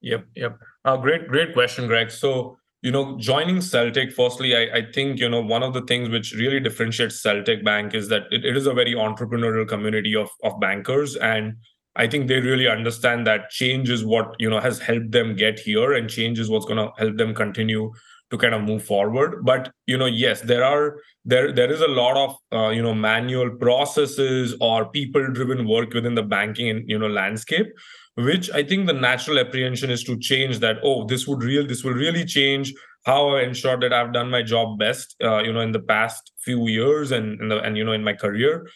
Yep, 0.00 0.26
yep. 0.34 0.58
Uh, 0.86 0.96
great, 0.96 1.28
great 1.28 1.52
question, 1.52 1.86
Greg. 1.86 2.10
So, 2.10 2.56
you 2.80 2.90
know, 2.90 3.18
joining 3.18 3.60
Celtic, 3.60 4.12
firstly, 4.12 4.56
I, 4.56 4.78
I 4.78 4.92
think, 4.92 5.20
you 5.20 5.28
know, 5.28 5.42
one 5.42 5.62
of 5.62 5.74
the 5.74 5.82
things 5.82 6.08
which 6.08 6.32
really 6.32 6.58
differentiates 6.58 7.22
Celtic 7.22 7.62
Bank 7.62 7.94
is 7.94 8.08
that 8.08 8.22
it, 8.30 8.46
it 8.46 8.56
is 8.56 8.66
a 8.66 8.72
very 8.72 8.94
entrepreneurial 8.94 9.68
community 9.68 10.16
of, 10.16 10.30
of 10.42 10.58
bankers. 10.58 11.16
And 11.16 11.56
I 11.96 12.06
think 12.06 12.28
they 12.28 12.40
really 12.40 12.68
understand 12.68 13.26
that 13.26 13.50
change 13.50 13.90
is 13.90 14.04
what 14.04 14.34
you 14.38 14.48
know 14.48 14.60
has 14.60 14.78
helped 14.78 15.10
them 15.10 15.34
get 15.34 15.58
here, 15.58 15.92
and 15.92 16.08
change 16.08 16.38
is 16.38 16.48
what's 16.48 16.66
going 16.66 16.78
to 16.78 16.92
help 16.98 17.16
them 17.16 17.34
continue 17.34 17.92
to 18.30 18.38
kind 18.38 18.54
of 18.54 18.62
move 18.62 18.84
forward. 18.84 19.44
But 19.44 19.72
you 19.86 19.98
know, 19.98 20.06
yes, 20.06 20.40
there 20.40 20.64
are 20.64 20.98
there 21.24 21.52
there 21.52 21.70
is 21.70 21.80
a 21.80 21.88
lot 21.88 22.16
of 22.16 22.36
uh, 22.52 22.70
you 22.70 22.82
know 22.82 22.94
manual 22.94 23.50
processes 23.50 24.56
or 24.60 24.86
people-driven 24.86 25.66
work 25.66 25.92
within 25.92 26.14
the 26.14 26.22
banking 26.22 26.70
and 26.70 26.88
you 26.88 26.98
know 26.98 27.08
landscape, 27.08 27.66
which 28.14 28.50
I 28.52 28.62
think 28.62 28.86
the 28.86 28.92
natural 28.92 29.38
apprehension 29.38 29.90
is 29.90 30.04
to 30.04 30.18
change 30.18 30.60
that. 30.60 30.78
Oh, 30.82 31.06
this 31.06 31.26
would 31.26 31.42
real 31.42 31.66
this 31.66 31.82
will 31.84 31.94
really 31.94 32.24
change 32.24 32.72
how 33.04 33.30
I 33.30 33.42
ensure 33.42 33.78
that 33.80 33.92
I've 33.92 34.12
done 34.12 34.30
my 34.30 34.42
job 34.42 34.78
best, 34.78 35.16
uh, 35.22 35.38
you 35.38 35.52
know, 35.52 35.60
in 35.60 35.72
the 35.72 35.80
past 35.80 36.32
few 36.38 36.68
years 36.68 37.12
and 37.12 37.50
the, 37.50 37.58
and 37.60 37.76
you 37.76 37.84
know 37.84 37.92
in 37.92 38.04
my 38.04 38.12
career. 38.12 38.68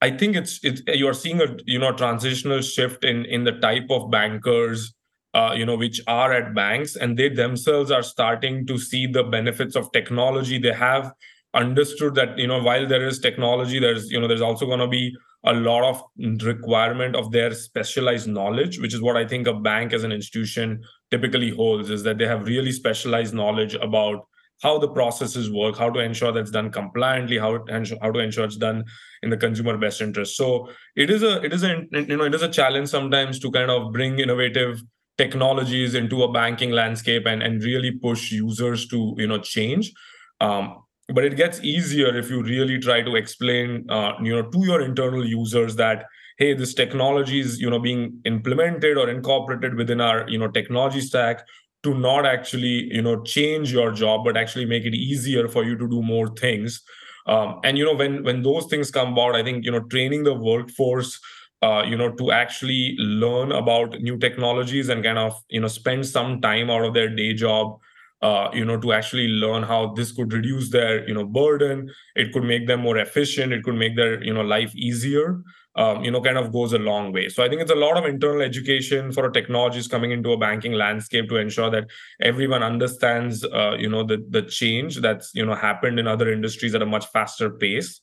I 0.00 0.10
think 0.10 0.36
it's 0.36 0.60
it's 0.62 0.82
you're 0.86 1.14
seeing 1.14 1.40
a 1.40 1.56
you 1.66 1.78
know 1.78 1.92
transitional 1.92 2.62
shift 2.62 3.04
in 3.04 3.24
in 3.26 3.44
the 3.44 3.52
type 3.52 3.86
of 3.90 4.10
bankers 4.10 4.94
uh, 5.34 5.52
you 5.56 5.66
know 5.66 5.76
which 5.76 6.00
are 6.06 6.32
at 6.32 6.54
banks 6.54 6.96
and 6.96 7.16
they 7.16 7.28
themselves 7.28 7.90
are 7.90 8.02
starting 8.02 8.66
to 8.66 8.78
see 8.78 9.06
the 9.06 9.22
benefits 9.24 9.76
of 9.76 9.92
technology. 9.92 10.58
They 10.58 10.72
have 10.72 11.12
understood 11.54 12.14
that 12.14 12.38
you 12.38 12.46
know 12.46 12.62
while 12.62 12.86
there 12.86 13.06
is 13.06 13.18
technology 13.18 13.80
there's 13.80 14.10
you 14.10 14.20
know 14.20 14.28
there's 14.28 14.40
also 14.40 14.66
going 14.66 14.78
to 14.78 14.86
be 14.86 15.14
a 15.44 15.52
lot 15.52 15.82
of 15.82 16.02
requirement 16.42 17.16
of 17.16 17.32
their 17.32 17.52
specialized 17.52 18.28
knowledge 18.28 18.78
which 18.78 18.94
is 18.94 19.00
what 19.00 19.16
i 19.16 19.26
think 19.26 19.48
a 19.48 19.54
bank 19.54 19.92
as 19.92 20.04
an 20.04 20.12
institution 20.12 20.80
typically 21.10 21.50
holds 21.50 21.90
is 21.90 22.04
that 22.04 22.18
they 22.18 22.26
have 22.26 22.46
really 22.46 22.70
specialized 22.70 23.34
knowledge 23.34 23.74
about 23.74 24.28
how 24.60 24.78
the 24.78 24.88
processes 24.88 25.50
work, 25.50 25.76
how 25.76 25.90
to 25.90 26.00
ensure 26.00 26.32
that's 26.32 26.50
done 26.50 26.70
compliantly, 26.70 27.38
how 27.38 27.64
how 28.02 28.10
to 28.10 28.18
ensure 28.18 28.44
it's 28.44 28.56
done 28.56 28.84
in 29.22 29.30
the 29.30 29.36
consumer 29.36 29.76
best 29.76 30.00
interest. 30.00 30.36
So 30.36 30.68
it 30.96 31.10
is 31.10 31.22
a 31.22 31.42
it 31.42 31.52
is 31.52 31.62
a 31.62 31.82
you 31.92 32.16
know 32.16 32.24
it 32.24 32.34
is 32.34 32.42
a 32.42 32.48
challenge 32.48 32.88
sometimes 32.88 33.38
to 33.40 33.50
kind 33.50 33.70
of 33.70 33.92
bring 33.92 34.18
innovative 34.18 34.82
technologies 35.18 35.94
into 35.94 36.22
a 36.22 36.32
banking 36.32 36.70
landscape 36.70 37.26
and 37.26 37.42
and 37.42 37.62
really 37.62 37.90
push 37.90 38.30
users 38.30 38.86
to 38.88 39.14
you 39.18 39.26
know 39.26 39.38
change. 39.38 39.92
Um, 40.40 40.82
but 41.12 41.24
it 41.24 41.36
gets 41.36 41.60
easier 41.60 42.16
if 42.16 42.30
you 42.30 42.42
really 42.42 42.78
try 42.78 43.02
to 43.02 43.16
explain 43.16 43.86
uh, 43.90 44.12
you 44.22 44.34
know 44.34 44.48
to 44.50 44.66
your 44.66 44.80
internal 44.80 45.26
users 45.26 45.76
that 45.76 46.04
hey 46.38 46.54
this 46.54 46.74
technology 46.74 47.40
is 47.40 47.60
you 47.60 47.70
know 47.70 47.78
being 47.78 48.20
implemented 48.24 48.96
or 48.96 49.08
incorporated 49.10 49.74
within 49.74 50.00
our 50.00 50.28
you 50.28 50.38
know 50.38 50.48
technology 50.48 51.00
stack 51.00 51.44
to 51.82 51.94
not 51.94 52.26
actually 52.26 52.92
you 52.94 53.02
know 53.02 53.22
change 53.22 53.72
your 53.72 53.90
job 53.92 54.24
but 54.24 54.36
actually 54.36 54.66
make 54.66 54.84
it 54.84 54.94
easier 54.94 55.48
for 55.48 55.64
you 55.64 55.76
to 55.76 55.88
do 55.88 56.02
more 56.02 56.28
things. 56.34 56.82
Um, 57.26 57.60
and 57.64 57.76
you 57.78 57.84
know 57.84 57.94
when 57.94 58.22
when 58.24 58.42
those 58.42 58.66
things 58.66 58.90
come 58.90 59.12
about 59.12 59.36
i 59.36 59.42
think 59.44 59.64
you 59.64 59.70
know 59.70 59.80
training 59.94 60.24
the 60.24 60.32
workforce 60.34 61.20
uh, 61.62 61.82
you 61.86 61.96
know 61.96 62.10
to 62.12 62.30
actually 62.32 62.96
learn 62.98 63.52
about 63.52 64.00
new 64.00 64.16
technologies 64.18 64.88
and 64.88 65.04
kind 65.04 65.18
of 65.18 65.38
you 65.50 65.60
know 65.60 65.68
spend 65.68 66.06
some 66.06 66.40
time 66.40 66.70
out 66.70 66.82
of 66.84 66.94
their 66.94 67.08
day 67.14 67.34
job 67.34 67.76
uh, 68.22 68.48
you 68.52 68.64
know 68.64 68.78
to 68.78 68.92
actually 68.92 69.28
learn 69.28 69.62
how 69.62 69.92
this 69.94 70.12
could 70.12 70.32
reduce 70.32 70.70
their 70.70 71.06
you 71.08 71.14
know 71.14 71.24
burden. 71.24 71.90
It 72.16 72.32
could 72.32 72.44
make 72.44 72.66
them 72.66 72.80
more 72.80 72.98
efficient. 72.98 73.52
It 73.52 73.62
could 73.64 73.74
make 73.76 73.96
their 73.96 74.22
you 74.22 74.32
know 74.34 74.42
life 74.42 74.74
easier 74.74 75.40
um, 75.80 76.04
you 76.04 76.10
know, 76.10 76.20
kind 76.20 76.36
of 76.36 76.52
goes 76.52 76.74
a 76.74 76.78
long 76.78 77.10
way. 77.10 77.28
So 77.30 77.42
I 77.42 77.48
think 77.48 77.62
it's 77.62 77.70
a 77.70 77.82
lot 77.86 77.96
of 77.96 78.04
internal 78.04 78.42
education 78.42 79.12
for 79.12 79.30
technologies 79.30 79.88
coming 79.88 80.10
into 80.10 80.32
a 80.32 80.36
banking 80.36 80.74
landscape 80.74 81.30
to 81.30 81.36
ensure 81.36 81.70
that 81.70 81.86
everyone 82.20 82.62
understands, 82.62 83.44
uh, 83.44 83.76
you 83.78 83.88
know, 83.88 84.04
the 84.04 84.18
the 84.28 84.42
change 84.42 84.96
that's 84.96 85.30
you 85.34 85.44
know 85.46 85.54
happened 85.54 85.98
in 85.98 86.06
other 86.06 86.30
industries 86.30 86.74
at 86.74 86.82
a 86.82 86.86
much 86.86 87.06
faster 87.06 87.50
pace. 87.50 88.00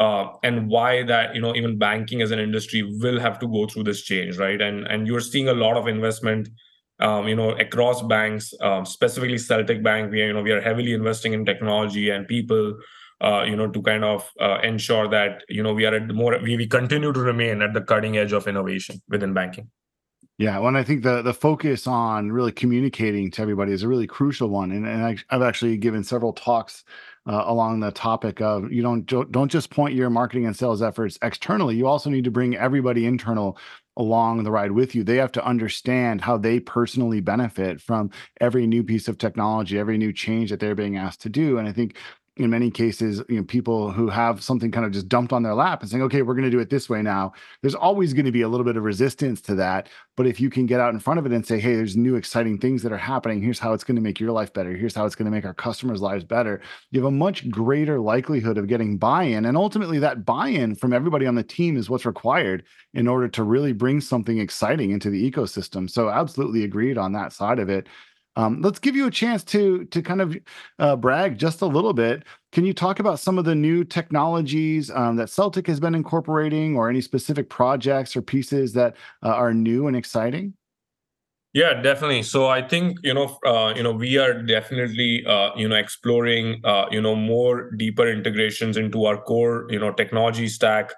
Uh, 0.00 0.28
and 0.44 0.68
why 0.68 1.02
that 1.02 1.34
you 1.34 1.40
know 1.40 1.56
even 1.56 1.76
banking 1.76 2.22
as 2.22 2.30
an 2.30 2.38
industry 2.38 2.82
will 3.00 3.18
have 3.18 3.36
to 3.40 3.48
go 3.48 3.66
through 3.66 3.82
this 3.82 4.02
change 4.02 4.38
right 4.38 4.60
and 4.62 4.86
and 4.86 5.08
you're 5.08 5.24
seeing 5.30 5.48
a 5.48 5.52
lot 5.52 5.76
of 5.76 5.88
investment 5.88 6.48
um, 7.00 7.26
you 7.26 7.34
know 7.34 7.50
across 7.64 8.00
banks 8.02 8.54
um, 8.60 8.84
specifically 8.84 9.38
celtic 9.38 9.82
bank 9.82 10.12
we 10.12 10.22
are 10.22 10.28
you 10.28 10.32
know 10.32 10.44
we 10.50 10.52
are 10.52 10.60
heavily 10.60 10.92
investing 10.92 11.32
in 11.32 11.44
technology 11.44 12.10
and 12.10 12.28
people 12.28 12.78
uh, 13.20 13.42
you 13.46 13.56
know, 13.56 13.68
to 13.68 13.82
kind 13.82 14.04
of 14.04 14.30
uh, 14.40 14.58
ensure 14.62 15.08
that 15.08 15.42
you 15.48 15.62
know 15.62 15.74
we 15.74 15.84
are 15.86 15.94
at 15.94 16.08
more 16.08 16.38
we, 16.42 16.56
we 16.56 16.66
continue 16.66 17.12
to 17.12 17.20
remain 17.20 17.62
at 17.62 17.74
the 17.74 17.80
cutting 17.80 18.16
edge 18.16 18.32
of 18.32 18.46
innovation 18.46 19.00
within 19.08 19.32
banking. 19.32 19.70
Yeah, 20.38 20.56
well, 20.58 20.68
and 20.68 20.76
I 20.76 20.84
think 20.84 21.02
the 21.02 21.20
the 21.22 21.34
focus 21.34 21.88
on 21.88 22.30
really 22.30 22.52
communicating 22.52 23.30
to 23.32 23.42
everybody 23.42 23.72
is 23.72 23.82
a 23.82 23.88
really 23.88 24.06
crucial 24.06 24.48
one, 24.48 24.70
and, 24.70 24.86
and 24.86 25.04
I, 25.04 25.16
have 25.30 25.42
actually 25.42 25.76
given 25.78 26.04
several 26.04 26.32
talks 26.32 26.84
uh, 27.26 27.42
along 27.46 27.80
the 27.80 27.90
topic 27.90 28.40
of 28.40 28.72
you 28.72 28.80
don't 28.80 29.04
don't 29.04 29.50
just 29.50 29.70
point 29.70 29.94
your 29.96 30.10
marketing 30.10 30.46
and 30.46 30.56
sales 30.56 30.80
efforts 30.80 31.18
externally. 31.22 31.74
You 31.74 31.88
also 31.88 32.08
need 32.08 32.24
to 32.24 32.30
bring 32.30 32.56
everybody 32.56 33.04
internal 33.04 33.58
along 33.96 34.44
the 34.44 34.50
ride 34.52 34.70
with 34.70 34.94
you. 34.94 35.02
They 35.02 35.16
have 35.16 35.32
to 35.32 35.44
understand 35.44 36.20
how 36.20 36.38
they 36.38 36.60
personally 36.60 37.20
benefit 37.20 37.80
from 37.80 38.10
every 38.40 38.64
new 38.66 38.84
piece 38.84 39.08
of 39.08 39.18
technology, 39.18 39.76
every 39.76 39.98
new 39.98 40.12
change 40.12 40.50
that 40.50 40.60
they're 40.60 40.76
being 40.76 40.96
asked 40.96 41.20
to 41.22 41.28
do. 41.28 41.58
And 41.58 41.68
I 41.68 41.72
think 41.72 41.96
in 42.38 42.50
many 42.50 42.70
cases, 42.70 43.22
you 43.28 43.36
know, 43.36 43.44
people 43.44 43.90
who 43.90 44.08
have 44.08 44.42
something 44.42 44.70
kind 44.70 44.86
of 44.86 44.92
just 44.92 45.08
dumped 45.08 45.32
on 45.32 45.42
their 45.42 45.54
lap 45.54 45.80
and 45.80 45.90
saying, 45.90 46.02
okay, 46.04 46.22
we're 46.22 46.34
going 46.34 46.44
to 46.44 46.50
do 46.50 46.60
it 46.60 46.70
this 46.70 46.88
way 46.88 47.02
now. 47.02 47.32
There's 47.62 47.74
always 47.74 48.12
going 48.12 48.26
to 48.26 48.32
be 48.32 48.42
a 48.42 48.48
little 48.48 48.64
bit 48.64 48.76
of 48.76 48.84
resistance 48.84 49.40
to 49.42 49.54
that. 49.56 49.88
But 50.16 50.26
if 50.26 50.40
you 50.40 50.50
can 50.50 50.66
get 50.66 50.80
out 50.80 50.94
in 50.94 51.00
front 51.00 51.18
of 51.18 51.26
it 51.26 51.32
and 51.32 51.46
say, 51.46 51.58
hey, 51.58 51.74
there's 51.74 51.96
new 51.96 52.16
exciting 52.16 52.58
things 52.58 52.82
that 52.82 52.92
are 52.92 52.98
happening. 52.98 53.42
Here's 53.42 53.58
how 53.58 53.72
it's 53.72 53.84
going 53.84 53.96
to 53.96 54.02
make 54.02 54.20
your 54.20 54.32
life 54.32 54.52
better. 54.52 54.74
Here's 54.74 54.94
how 54.94 55.04
it's 55.04 55.14
going 55.14 55.26
to 55.26 55.30
make 55.30 55.44
our 55.44 55.54
customers' 55.54 56.00
lives 56.00 56.24
better. 56.24 56.60
You 56.90 57.00
have 57.00 57.08
a 57.08 57.10
much 57.10 57.50
greater 57.50 58.00
likelihood 58.00 58.58
of 58.58 58.68
getting 58.68 58.98
buy 58.98 59.24
in. 59.24 59.44
And 59.44 59.56
ultimately, 59.56 59.98
that 59.98 60.24
buy 60.24 60.48
in 60.48 60.74
from 60.74 60.92
everybody 60.92 61.26
on 61.26 61.34
the 61.34 61.42
team 61.42 61.76
is 61.76 61.90
what's 61.90 62.06
required 62.06 62.64
in 62.94 63.08
order 63.08 63.28
to 63.28 63.42
really 63.42 63.72
bring 63.72 64.00
something 64.00 64.38
exciting 64.38 64.90
into 64.90 65.10
the 65.10 65.30
ecosystem. 65.30 65.90
So, 65.90 66.08
absolutely 66.08 66.64
agreed 66.64 66.98
on 66.98 67.12
that 67.12 67.32
side 67.32 67.58
of 67.58 67.68
it. 67.68 67.88
Um, 68.38 68.62
let's 68.62 68.78
give 68.78 68.94
you 68.94 69.08
a 69.08 69.10
chance 69.10 69.42
to 69.44 69.84
to 69.86 70.00
kind 70.00 70.20
of 70.20 70.36
uh, 70.78 70.94
brag 70.94 71.38
just 71.38 71.60
a 71.60 71.66
little 71.66 71.92
bit. 71.92 72.22
Can 72.52 72.64
you 72.64 72.72
talk 72.72 73.00
about 73.00 73.18
some 73.18 73.36
of 73.36 73.44
the 73.44 73.54
new 73.54 73.82
technologies 73.82 74.92
um, 74.92 75.16
that 75.16 75.28
Celtic 75.28 75.66
has 75.66 75.80
been 75.80 75.94
incorporating, 75.94 76.76
or 76.76 76.88
any 76.88 77.00
specific 77.00 77.50
projects 77.50 78.16
or 78.16 78.22
pieces 78.22 78.72
that 78.74 78.94
uh, 79.24 79.30
are 79.30 79.52
new 79.52 79.88
and 79.88 79.96
exciting? 79.96 80.54
Yeah, 81.52 81.82
definitely. 81.82 82.22
So 82.22 82.46
I 82.46 82.62
think 82.62 82.98
you 83.02 83.12
know, 83.12 83.36
uh, 83.44 83.74
you 83.74 83.82
know, 83.82 83.90
we 83.90 84.18
are 84.18 84.40
definitely 84.40 85.26
uh, 85.26 85.50
you 85.56 85.68
know 85.68 85.74
exploring 85.74 86.60
uh, 86.62 86.86
you 86.92 87.02
know 87.02 87.16
more 87.16 87.72
deeper 87.72 88.06
integrations 88.06 88.76
into 88.76 89.04
our 89.04 89.20
core 89.20 89.66
you 89.68 89.80
know 89.80 89.92
technology 89.92 90.46
stack 90.46 90.92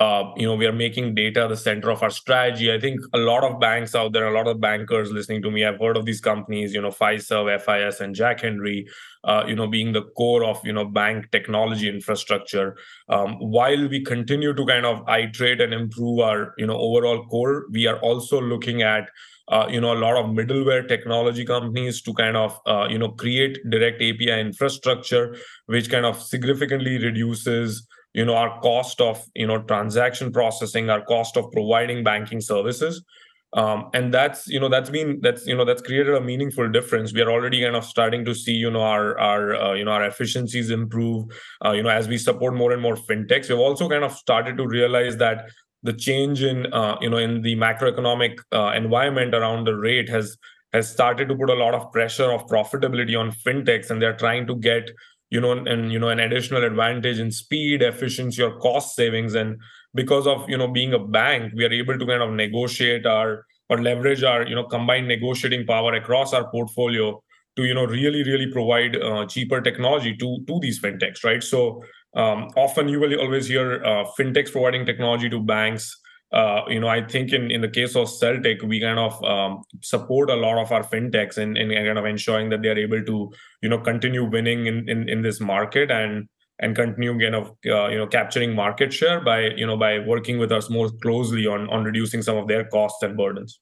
uh, 0.00 0.24
you 0.36 0.46
know, 0.46 0.56
we 0.56 0.66
are 0.66 0.72
making 0.72 1.14
data 1.14 1.46
the 1.48 1.56
center 1.56 1.88
of 1.88 2.02
our 2.02 2.10
strategy. 2.10 2.72
I 2.72 2.80
think 2.80 3.00
a 3.12 3.18
lot 3.18 3.44
of 3.44 3.60
banks 3.60 3.94
out 3.94 4.12
there, 4.12 4.26
a 4.26 4.34
lot 4.34 4.48
of 4.48 4.60
bankers 4.60 5.12
listening 5.12 5.40
to 5.42 5.50
me, 5.52 5.64
I've 5.64 5.78
heard 5.78 5.96
of 5.96 6.04
these 6.04 6.20
companies, 6.20 6.74
you 6.74 6.82
know, 6.82 6.90
Fiserv, 6.90 7.60
FIS, 7.60 8.00
and 8.00 8.12
Jack 8.12 8.40
Henry, 8.40 8.88
uh, 9.22 9.44
you 9.46 9.54
know, 9.54 9.68
being 9.68 9.92
the 9.92 10.02
core 10.16 10.44
of, 10.44 10.60
you 10.64 10.72
know, 10.72 10.84
bank 10.84 11.30
technology 11.30 11.88
infrastructure. 11.88 12.76
Um, 13.08 13.36
while 13.38 13.88
we 13.88 14.02
continue 14.02 14.52
to 14.52 14.66
kind 14.66 14.84
of 14.84 15.08
iterate 15.08 15.60
and 15.60 15.72
improve 15.72 16.18
our, 16.18 16.54
you 16.58 16.66
know, 16.66 16.76
overall 16.76 17.24
core, 17.26 17.66
we 17.70 17.86
are 17.86 17.98
also 18.00 18.40
looking 18.40 18.82
at 18.82 19.08
uh, 19.48 19.66
you 19.68 19.78
know 19.78 19.92
a 19.92 20.00
lot 20.00 20.16
of 20.16 20.30
middleware 20.30 20.88
technology 20.88 21.44
companies 21.44 22.00
to 22.00 22.14
kind 22.14 22.34
of 22.34 22.58
uh, 22.66 22.86
you 22.88 22.98
know 22.98 23.10
create 23.10 23.58
direct 23.68 24.00
api 24.00 24.30
infrastructure 24.30 25.36
which 25.66 25.90
kind 25.90 26.06
of 26.06 26.18
significantly 26.18 26.96
reduces 26.96 27.86
you 28.14 28.24
know 28.24 28.34
our 28.34 28.60
cost 28.60 29.00
of 29.00 29.22
you 29.34 29.46
know 29.46 29.62
transaction 29.62 30.32
processing 30.32 30.88
our 30.88 31.04
cost 31.04 31.36
of 31.36 31.50
providing 31.52 32.02
banking 32.04 32.40
services. 32.40 33.04
Um, 33.52 33.90
and 33.94 34.12
that's 34.12 34.48
you 34.48 34.58
know 34.58 34.68
that's 34.68 34.90
been 34.90 35.20
that's 35.20 35.46
you 35.46 35.56
know 35.56 35.64
that's 35.64 35.82
created 35.82 36.14
a 36.14 36.20
meaningful 36.20 36.68
difference. 36.68 37.12
We 37.12 37.20
are 37.22 37.30
already 37.30 37.62
kind 37.62 37.76
of 37.76 37.84
starting 37.84 38.24
to 38.24 38.34
see 38.34 38.52
you 38.52 38.70
know 38.70 38.82
our 38.82 39.16
our 39.18 39.54
uh, 39.54 39.74
you 39.74 39.84
know 39.84 39.92
our 39.92 40.04
efficiencies 40.04 40.70
improve. 40.70 41.26
Uh, 41.64 41.70
you 41.70 41.82
know 41.82 41.90
as 41.90 42.08
we 42.08 42.18
support 42.18 42.54
more 42.54 42.72
and 42.72 42.82
more 42.82 42.96
fintechs 42.96 43.48
we've 43.48 43.58
also 43.58 43.88
kind 43.88 44.02
of 44.02 44.12
started 44.12 44.56
to 44.56 44.66
realize 44.66 45.16
that 45.18 45.50
the 45.84 45.92
change 45.92 46.42
in 46.42 46.66
uh, 46.72 46.96
you 47.00 47.08
know 47.08 47.18
in 47.18 47.42
the 47.42 47.54
macroeconomic 47.54 48.38
uh, 48.52 48.72
environment 48.74 49.34
around 49.34 49.64
the 49.64 49.76
rate 49.76 50.08
has 50.08 50.36
has 50.72 50.90
started 50.90 51.28
to 51.28 51.36
put 51.36 51.50
a 51.50 51.54
lot 51.54 51.74
of 51.74 51.92
pressure 51.92 52.32
of 52.32 52.44
profitability 52.48 53.16
on 53.16 53.30
fintechs 53.30 53.90
and 53.90 54.02
they're 54.02 54.16
trying 54.16 54.44
to 54.48 54.56
get 54.56 54.90
you 55.34 55.40
know 55.40 55.52
and 55.52 55.92
you 55.92 55.98
know 55.98 56.10
an 56.10 56.20
additional 56.20 56.62
advantage 56.62 57.18
in 57.18 57.32
speed 57.32 57.82
efficiency 57.82 58.40
or 58.40 58.56
cost 58.60 58.94
savings. 58.94 59.34
And 59.34 59.58
because 59.92 60.28
of 60.28 60.48
you 60.48 60.56
know 60.56 60.68
being 60.68 60.94
a 60.94 61.00
bank 61.16 61.52
we 61.56 61.64
are 61.64 61.72
able 61.72 61.98
to 61.98 62.06
kind 62.06 62.22
of 62.22 62.30
negotiate 62.30 63.04
our 63.04 63.44
or 63.68 63.82
leverage 63.82 64.22
our 64.22 64.46
you 64.46 64.54
know 64.54 64.64
combined 64.64 65.08
negotiating 65.08 65.66
power 65.66 65.92
across 65.94 66.32
our 66.32 66.48
portfolio 66.52 67.20
to 67.56 67.64
you 67.64 67.74
know 67.74 67.84
really 67.84 68.22
really 68.22 68.48
provide 68.52 68.96
uh, 68.96 69.26
cheaper 69.26 69.60
technology 69.60 70.16
to 70.22 70.38
to 70.46 70.60
these 70.60 70.80
fintechs 70.80 71.24
right? 71.24 71.42
So 71.42 71.82
um, 72.14 72.48
often 72.56 72.88
you 72.88 73.00
will 73.00 73.18
always 73.18 73.48
hear 73.48 73.84
uh, 73.84 74.04
fintechs 74.16 74.52
providing 74.52 74.86
technology 74.86 75.28
to 75.30 75.40
banks 75.40 76.00
uh, 76.34 76.62
you 76.68 76.80
know, 76.80 76.88
I 76.88 77.06
think 77.06 77.32
in, 77.32 77.52
in 77.52 77.60
the 77.60 77.68
case 77.68 77.94
of 77.94 78.10
Celtic, 78.10 78.60
we 78.62 78.80
kind 78.80 78.98
of 78.98 79.22
um, 79.24 79.62
support 79.82 80.30
a 80.30 80.34
lot 80.34 80.58
of 80.60 80.72
our 80.72 80.82
fintechs 80.82 81.38
in, 81.38 81.56
in 81.56 81.70
kind 81.70 81.96
of 81.96 82.04
ensuring 82.04 82.50
that 82.50 82.60
they 82.60 82.70
are 82.70 82.78
able 82.78 83.04
to, 83.04 83.32
you 83.62 83.68
know, 83.68 83.78
continue 83.78 84.24
winning 84.28 84.66
in, 84.66 84.88
in, 84.88 85.08
in 85.08 85.22
this 85.22 85.40
market 85.40 85.92
and 85.92 86.28
and 86.60 86.76
continue 86.76 87.18
kind 87.18 87.34
of 87.34 87.48
uh, 87.66 87.88
you 87.88 87.98
know 87.98 88.06
capturing 88.06 88.54
market 88.54 88.92
share 88.92 89.20
by 89.20 89.48
you 89.56 89.66
know 89.66 89.76
by 89.76 89.98
working 89.98 90.38
with 90.38 90.52
us 90.52 90.70
more 90.70 90.88
closely 91.02 91.46
on 91.46 91.68
on 91.70 91.84
reducing 91.84 92.22
some 92.22 92.36
of 92.36 92.46
their 92.46 92.64
costs 92.64 93.02
and 93.02 93.16
burdens. 93.16 93.60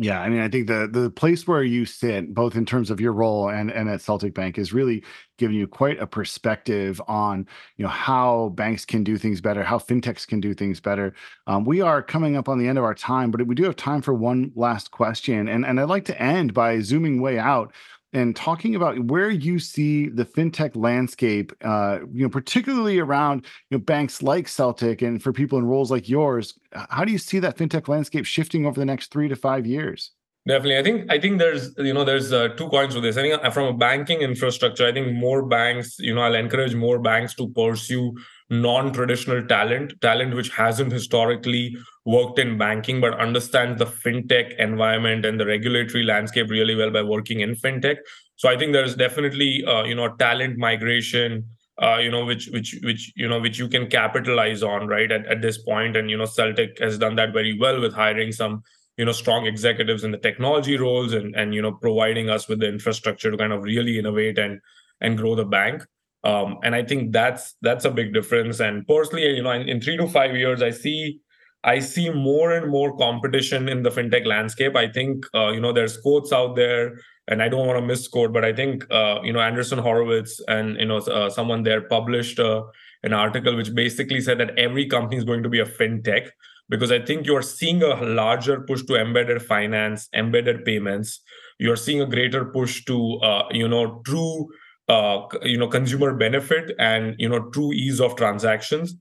Yeah, 0.00 0.20
I 0.20 0.28
mean, 0.28 0.40
I 0.40 0.48
think 0.48 0.68
the 0.68 0.88
the 0.90 1.10
place 1.10 1.48
where 1.48 1.64
you 1.64 1.84
sit, 1.84 2.32
both 2.32 2.54
in 2.54 2.64
terms 2.64 2.88
of 2.88 3.00
your 3.00 3.12
role 3.12 3.48
and 3.50 3.68
and 3.68 3.88
at 3.88 4.00
Celtic 4.00 4.32
Bank, 4.32 4.56
is 4.56 4.72
really 4.72 5.02
giving 5.38 5.56
you 5.56 5.66
quite 5.66 5.98
a 5.98 6.06
perspective 6.06 7.00
on 7.08 7.44
you 7.76 7.82
know 7.82 7.88
how 7.90 8.50
banks 8.50 8.84
can 8.84 9.02
do 9.02 9.18
things 9.18 9.40
better, 9.40 9.64
how 9.64 9.78
fintechs 9.78 10.24
can 10.24 10.40
do 10.40 10.54
things 10.54 10.78
better. 10.78 11.14
Um, 11.48 11.64
we 11.64 11.80
are 11.80 12.00
coming 12.00 12.36
up 12.36 12.48
on 12.48 12.58
the 12.58 12.68
end 12.68 12.78
of 12.78 12.84
our 12.84 12.94
time, 12.94 13.32
but 13.32 13.44
we 13.44 13.56
do 13.56 13.64
have 13.64 13.74
time 13.74 14.00
for 14.00 14.14
one 14.14 14.52
last 14.54 14.92
question, 14.92 15.48
and 15.48 15.66
and 15.66 15.80
I'd 15.80 15.88
like 15.88 16.04
to 16.04 16.22
end 16.22 16.54
by 16.54 16.78
zooming 16.78 17.20
way 17.20 17.40
out 17.40 17.72
and 18.12 18.34
talking 18.34 18.74
about 18.74 18.98
where 19.04 19.30
you 19.30 19.58
see 19.58 20.08
the 20.08 20.24
fintech 20.24 20.74
landscape, 20.74 21.52
uh, 21.62 21.98
you 22.12 22.22
know, 22.22 22.28
particularly 22.28 22.98
around 22.98 23.44
you 23.70 23.78
know 23.78 23.84
banks 23.84 24.22
like 24.22 24.48
Celtic, 24.48 25.02
and 25.02 25.22
for 25.22 25.32
people 25.32 25.58
in 25.58 25.66
roles 25.66 25.90
like 25.90 26.08
yours, 26.08 26.58
how 26.72 27.04
do 27.04 27.12
you 27.12 27.18
see 27.18 27.38
that 27.40 27.56
fintech 27.56 27.88
landscape 27.88 28.24
shifting 28.24 28.66
over 28.66 28.78
the 28.78 28.86
next 28.86 29.12
three 29.12 29.28
to 29.28 29.36
five 29.36 29.66
years? 29.66 30.12
Definitely, 30.46 30.78
I 30.78 30.82
think 30.82 31.12
I 31.12 31.20
think 31.20 31.38
there's 31.38 31.74
you 31.76 31.92
know 31.92 32.04
there's 32.04 32.32
uh, 32.32 32.48
two 32.56 32.68
coins 32.70 32.94
with 32.94 33.04
this. 33.04 33.18
I 33.18 33.22
think 33.22 33.44
uh, 33.44 33.50
from 33.50 33.66
a 33.66 33.76
banking 33.76 34.22
infrastructure, 34.22 34.86
I 34.86 34.92
think 34.92 35.12
more 35.12 35.44
banks, 35.44 35.98
you 35.98 36.14
know, 36.14 36.22
I'll 36.22 36.34
encourage 36.34 36.74
more 36.74 36.98
banks 36.98 37.34
to 37.34 37.48
pursue 37.48 38.14
non-traditional 38.50 39.46
talent, 39.46 40.00
talent 40.00 40.34
which 40.34 40.48
hasn't 40.50 40.92
historically 40.92 41.76
worked 42.06 42.38
in 42.38 42.56
banking 42.56 43.00
but 43.00 43.18
understands 43.18 43.78
the 43.78 43.84
fintech 43.84 44.56
environment 44.58 45.26
and 45.26 45.38
the 45.38 45.46
regulatory 45.46 46.02
landscape 46.02 46.48
really 46.48 46.74
well 46.74 46.90
by 46.90 47.02
working 47.02 47.40
in 47.40 47.54
fintech. 47.54 47.96
So 48.36 48.48
I 48.48 48.56
think 48.56 48.72
there's 48.72 48.94
definitely 48.94 49.64
uh, 49.64 49.84
you 49.84 49.94
know 49.94 50.14
talent 50.16 50.56
migration. 50.58 51.44
Uh, 51.80 51.98
you 51.98 52.10
know 52.10 52.24
which 52.24 52.48
which 52.48 52.76
which 52.82 53.12
you 53.14 53.28
know 53.28 53.38
which 53.38 53.58
you 53.58 53.68
can 53.68 53.88
capitalize 53.88 54.64
on 54.64 54.88
right 54.88 55.12
at, 55.12 55.24
at 55.26 55.40
this 55.40 55.58
point 55.58 55.96
and 55.96 56.10
you 56.10 56.16
know 56.16 56.24
celtic 56.24 56.76
has 56.80 56.98
done 56.98 57.14
that 57.14 57.32
very 57.32 57.56
well 57.56 57.80
with 57.80 57.94
hiring 57.94 58.32
some 58.32 58.64
you 58.96 59.04
know 59.04 59.12
strong 59.12 59.46
executives 59.46 60.02
in 60.02 60.10
the 60.10 60.18
technology 60.18 60.76
roles 60.76 61.12
and 61.12 61.36
and 61.36 61.54
you 61.54 61.62
know 61.62 61.70
providing 61.70 62.28
us 62.28 62.48
with 62.48 62.58
the 62.58 62.66
infrastructure 62.66 63.30
to 63.30 63.36
kind 63.36 63.52
of 63.52 63.62
really 63.62 63.96
innovate 63.96 64.38
and 64.38 64.60
and 65.00 65.16
grow 65.16 65.36
the 65.36 65.44
bank 65.44 65.84
um, 66.28 66.58
and 66.62 66.74
I 66.74 66.82
think 66.84 67.12
that's 67.12 67.54
that's 67.62 67.86
a 67.86 67.90
big 67.90 68.12
difference. 68.12 68.60
And 68.60 68.86
personally, 68.86 69.26
you 69.36 69.42
know, 69.42 69.50
in, 69.52 69.68
in 69.68 69.80
three 69.80 69.96
to 69.96 70.06
five 70.06 70.36
years, 70.36 70.62
I 70.62 70.70
see 70.70 71.20
I 71.64 71.78
see 71.80 72.10
more 72.10 72.52
and 72.52 72.70
more 72.70 72.96
competition 72.96 73.68
in 73.68 73.82
the 73.82 73.90
fintech 73.90 74.26
landscape. 74.26 74.76
I 74.76 74.88
think 74.88 75.24
uh, 75.34 75.48
you 75.48 75.60
know 75.60 75.72
there's 75.72 75.96
quotes 75.96 76.32
out 76.32 76.54
there, 76.54 77.00
and 77.28 77.42
I 77.42 77.48
don't 77.48 77.66
want 77.66 77.80
to 77.80 77.86
misquote, 77.86 78.32
but 78.34 78.44
I 78.44 78.52
think 78.52 78.84
uh, 78.90 79.20
you 79.22 79.32
know 79.32 79.40
Andreessen 79.40 79.80
Horowitz 79.80 80.40
and 80.48 80.76
you 80.78 80.86
know 80.86 80.98
uh, 80.98 81.30
someone 81.30 81.62
there 81.62 81.80
published 81.80 82.38
uh, 82.38 82.62
an 83.02 83.14
article 83.14 83.56
which 83.56 83.74
basically 83.74 84.20
said 84.20 84.38
that 84.38 84.58
every 84.58 84.86
company 84.86 85.16
is 85.16 85.24
going 85.24 85.42
to 85.42 85.48
be 85.48 85.60
a 85.60 85.64
fintech 85.80 86.28
because 86.68 86.92
I 86.92 87.00
think 87.00 87.26
you're 87.26 87.42
seeing 87.56 87.82
a 87.82 87.94
larger 88.04 88.60
push 88.60 88.82
to 88.84 88.96
embedded 88.96 89.40
finance, 89.40 90.08
embedded 90.12 90.64
payments. 90.66 91.20
You're 91.58 91.76
seeing 91.76 92.02
a 92.02 92.06
greater 92.06 92.44
push 92.44 92.84
to 92.84 93.18
uh, 93.20 93.44
you 93.50 93.66
know 93.66 94.02
true 94.04 94.48
uh, 94.88 95.20
you 95.42 95.58
know 95.58 95.68
consumer 95.68 96.14
benefit 96.14 96.72
and 96.78 97.14
you 97.18 97.28
know 97.28 97.50
true 97.50 97.72
ease 97.72 98.00
of 98.00 98.16
transactions. 98.16 98.94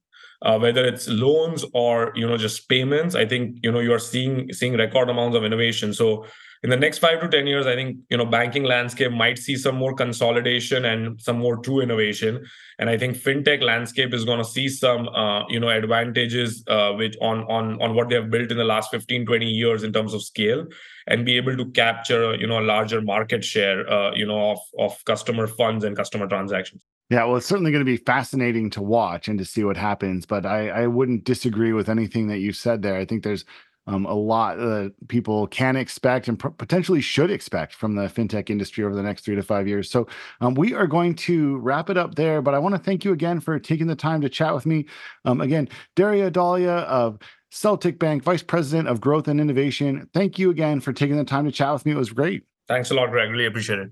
Uh, 0.44 0.60
whether 0.60 0.86
it's 0.86 1.08
loans 1.08 1.66
or 1.74 2.12
you 2.16 2.28
know 2.28 2.38
just 2.38 2.70
payments 2.70 3.16
i 3.16 3.26
think 3.26 3.58
you 3.64 3.72
know 3.72 3.80
you 3.80 3.92
are 3.92 3.98
seeing 3.98 4.54
seeing 4.54 4.78
record 4.78 5.10
amounts 5.10 5.36
of 5.36 5.44
innovation. 5.44 5.94
So 5.94 6.26
in 6.64 6.70
the 6.70 6.78
next 6.78 7.00
5 7.00 7.22
to 7.22 7.28
10 7.28 7.48
years 7.48 7.68
i 7.68 7.76
think 7.76 7.98
you 8.10 8.18
know 8.18 8.26
banking 8.26 8.64
landscape 8.64 9.12
might 9.12 9.38
see 9.38 9.56
some 9.56 9.76
more 9.76 9.94
consolidation 9.94 10.86
and 10.86 11.22
some 11.22 11.38
more 11.38 11.58
true 11.58 11.82
innovation 11.82 12.46
and 12.80 12.90
i 12.90 12.98
think 12.98 13.16
fintech 13.16 13.62
landscape 13.62 14.14
is 14.14 14.26
going 14.26 14.38
to 14.38 14.46
see 14.46 14.68
some 14.68 15.08
uh, 15.10 15.48
you 15.48 15.60
know 15.60 15.70
advantages 15.70 16.64
uh, 16.68 16.92
which 16.94 17.16
on 17.22 17.44
on 17.58 17.82
on 17.82 17.96
what 17.96 18.10
they 18.10 18.16
have 18.16 18.30
built 18.30 18.52
in 18.52 18.58
the 18.58 18.64
last 18.64 18.92
15 18.92 19.26
20 19.26 19.46
years 19.46 19.84
in 19.84 19.94
terms 19.94 20.14
of 20.14 20.24
scale 20.24 20.66
and 21.08 21.26
be 21.26 21.38
able 21.38 21.56
to 21.56 21.66
capture 21.72 22.36
you 22.36 22.48
know 22.48 22.60
a 22.60 22.68
larger 22.74 23.02
market 23.02 23.44
share 23.44 23.90
uh, 23.90 24.14
you 24.14 24.26
know 24.26 24.52
of 24.52 24.60
of 24.80 25.04
customer 25.06 25.48
funds 25.48 25.84
and 25.84 25.96
customer 25.96 26.28
transactions 26.28 26.82
yeah, 27.10 27.24
well, 27.24 27.38
it's 27.38 27.46
certainly 27.46 27.72
going 27.72 27.86
to 27.86 27.90
be 27.90 27.98
fascinating 27.98 28.70
to 28.72 28.82
watch 28.82 29.30
and 29.30 29.40
to 29.40 29.46
see 29.46 29.64
what 29.64 29.78
happens. 29.78 30.26
But 30.26 30.46
I, 30.46 30.68
I 30.70 30.88
wouldn't 30.88 31.24
disagree 31.24 31.72
with 31.72 31.88
anything 31.88 32.28
that 32.28 32.40
you 32.40 32.52
said 32.52 32.82
there. 32.82 32.98
I 32.98 33.06
think 33.06 33.24
there's 33.24 33.46
um, 33.88 34.06
a 34.06 34.14
lot 34.14 34.58
that 34.58 34.94
people 35.08 35.48
can 35.48 35.76
expect 35.76 36.28
and 36.28 36.38
potentially 36.38 37.02
should 37.02 37.32
expect 37.32 37.74
from 37.74 37.96
the 37.96 38.04
fintech 38.04 38.50
industry 38.50 38.84
over 38.84 38.94
the 38.94 39.02
next 39.02 39.24
three 39.26 39.36
to 39.36 39.42
five 39.42 39.68
years. 39.68 39.90
So 39.90 40.08
um, 40.42 40.54
we 40.56 40.74
are 40.74 40.88
going 40.88 41.16
to 41.16 41.58
wrap 41.58 41.90
it 41.90 41.98
up 41.98 42.16
there. 42.16 42.42
But 42.42 42.54
I 42.54 42.60
want 42.60 42.76
to 42.76 42.80
thank 42.80 43.06
you 43.06 43.14
again 43.14 43.40
for 43.40 43.58
taking 43.60 43.88
the 43.88 43.96
time 43.96 44.22
to 44.22 44.30
chat 44.30 44.54
with 44.54 44.66
me. 44.66 44.86
Um, 45.26 45.42
again, 45.42 45.70
Dhairya 45.96 46.32
Dholiya 46.32 46.84
of 46.86 47.18
Celtic 47.50 47.98
Bank, 47.98 48.24
Vice 48.24 48.44
President 48.44 48.88
of 48.88 49.00
Growth 49.00 49.28
and 49.28 49.40
Innovation. 49.40 50.10
Thank 50.14 50.38
you 50.38 50.50
again 50.50 50.82
for 50.82 50.92
taking 50.92 51.18
the 51.18 51.24
time 51.24 51.46
to 51.46 51.52
chat 51.52 51.72
with 51.74 51.86
me. 51.86 51.94
It 51.94 51.98
was 51.98 52.12
great. 52.12 52.44
Thanks 52.68 52.92
a 52.92 52.94
lot, 52.94 53.10
Greg. 53.10 53.30
Really 53.30 53.46
appreciate 53.46 53.80
it. 53.80 53.92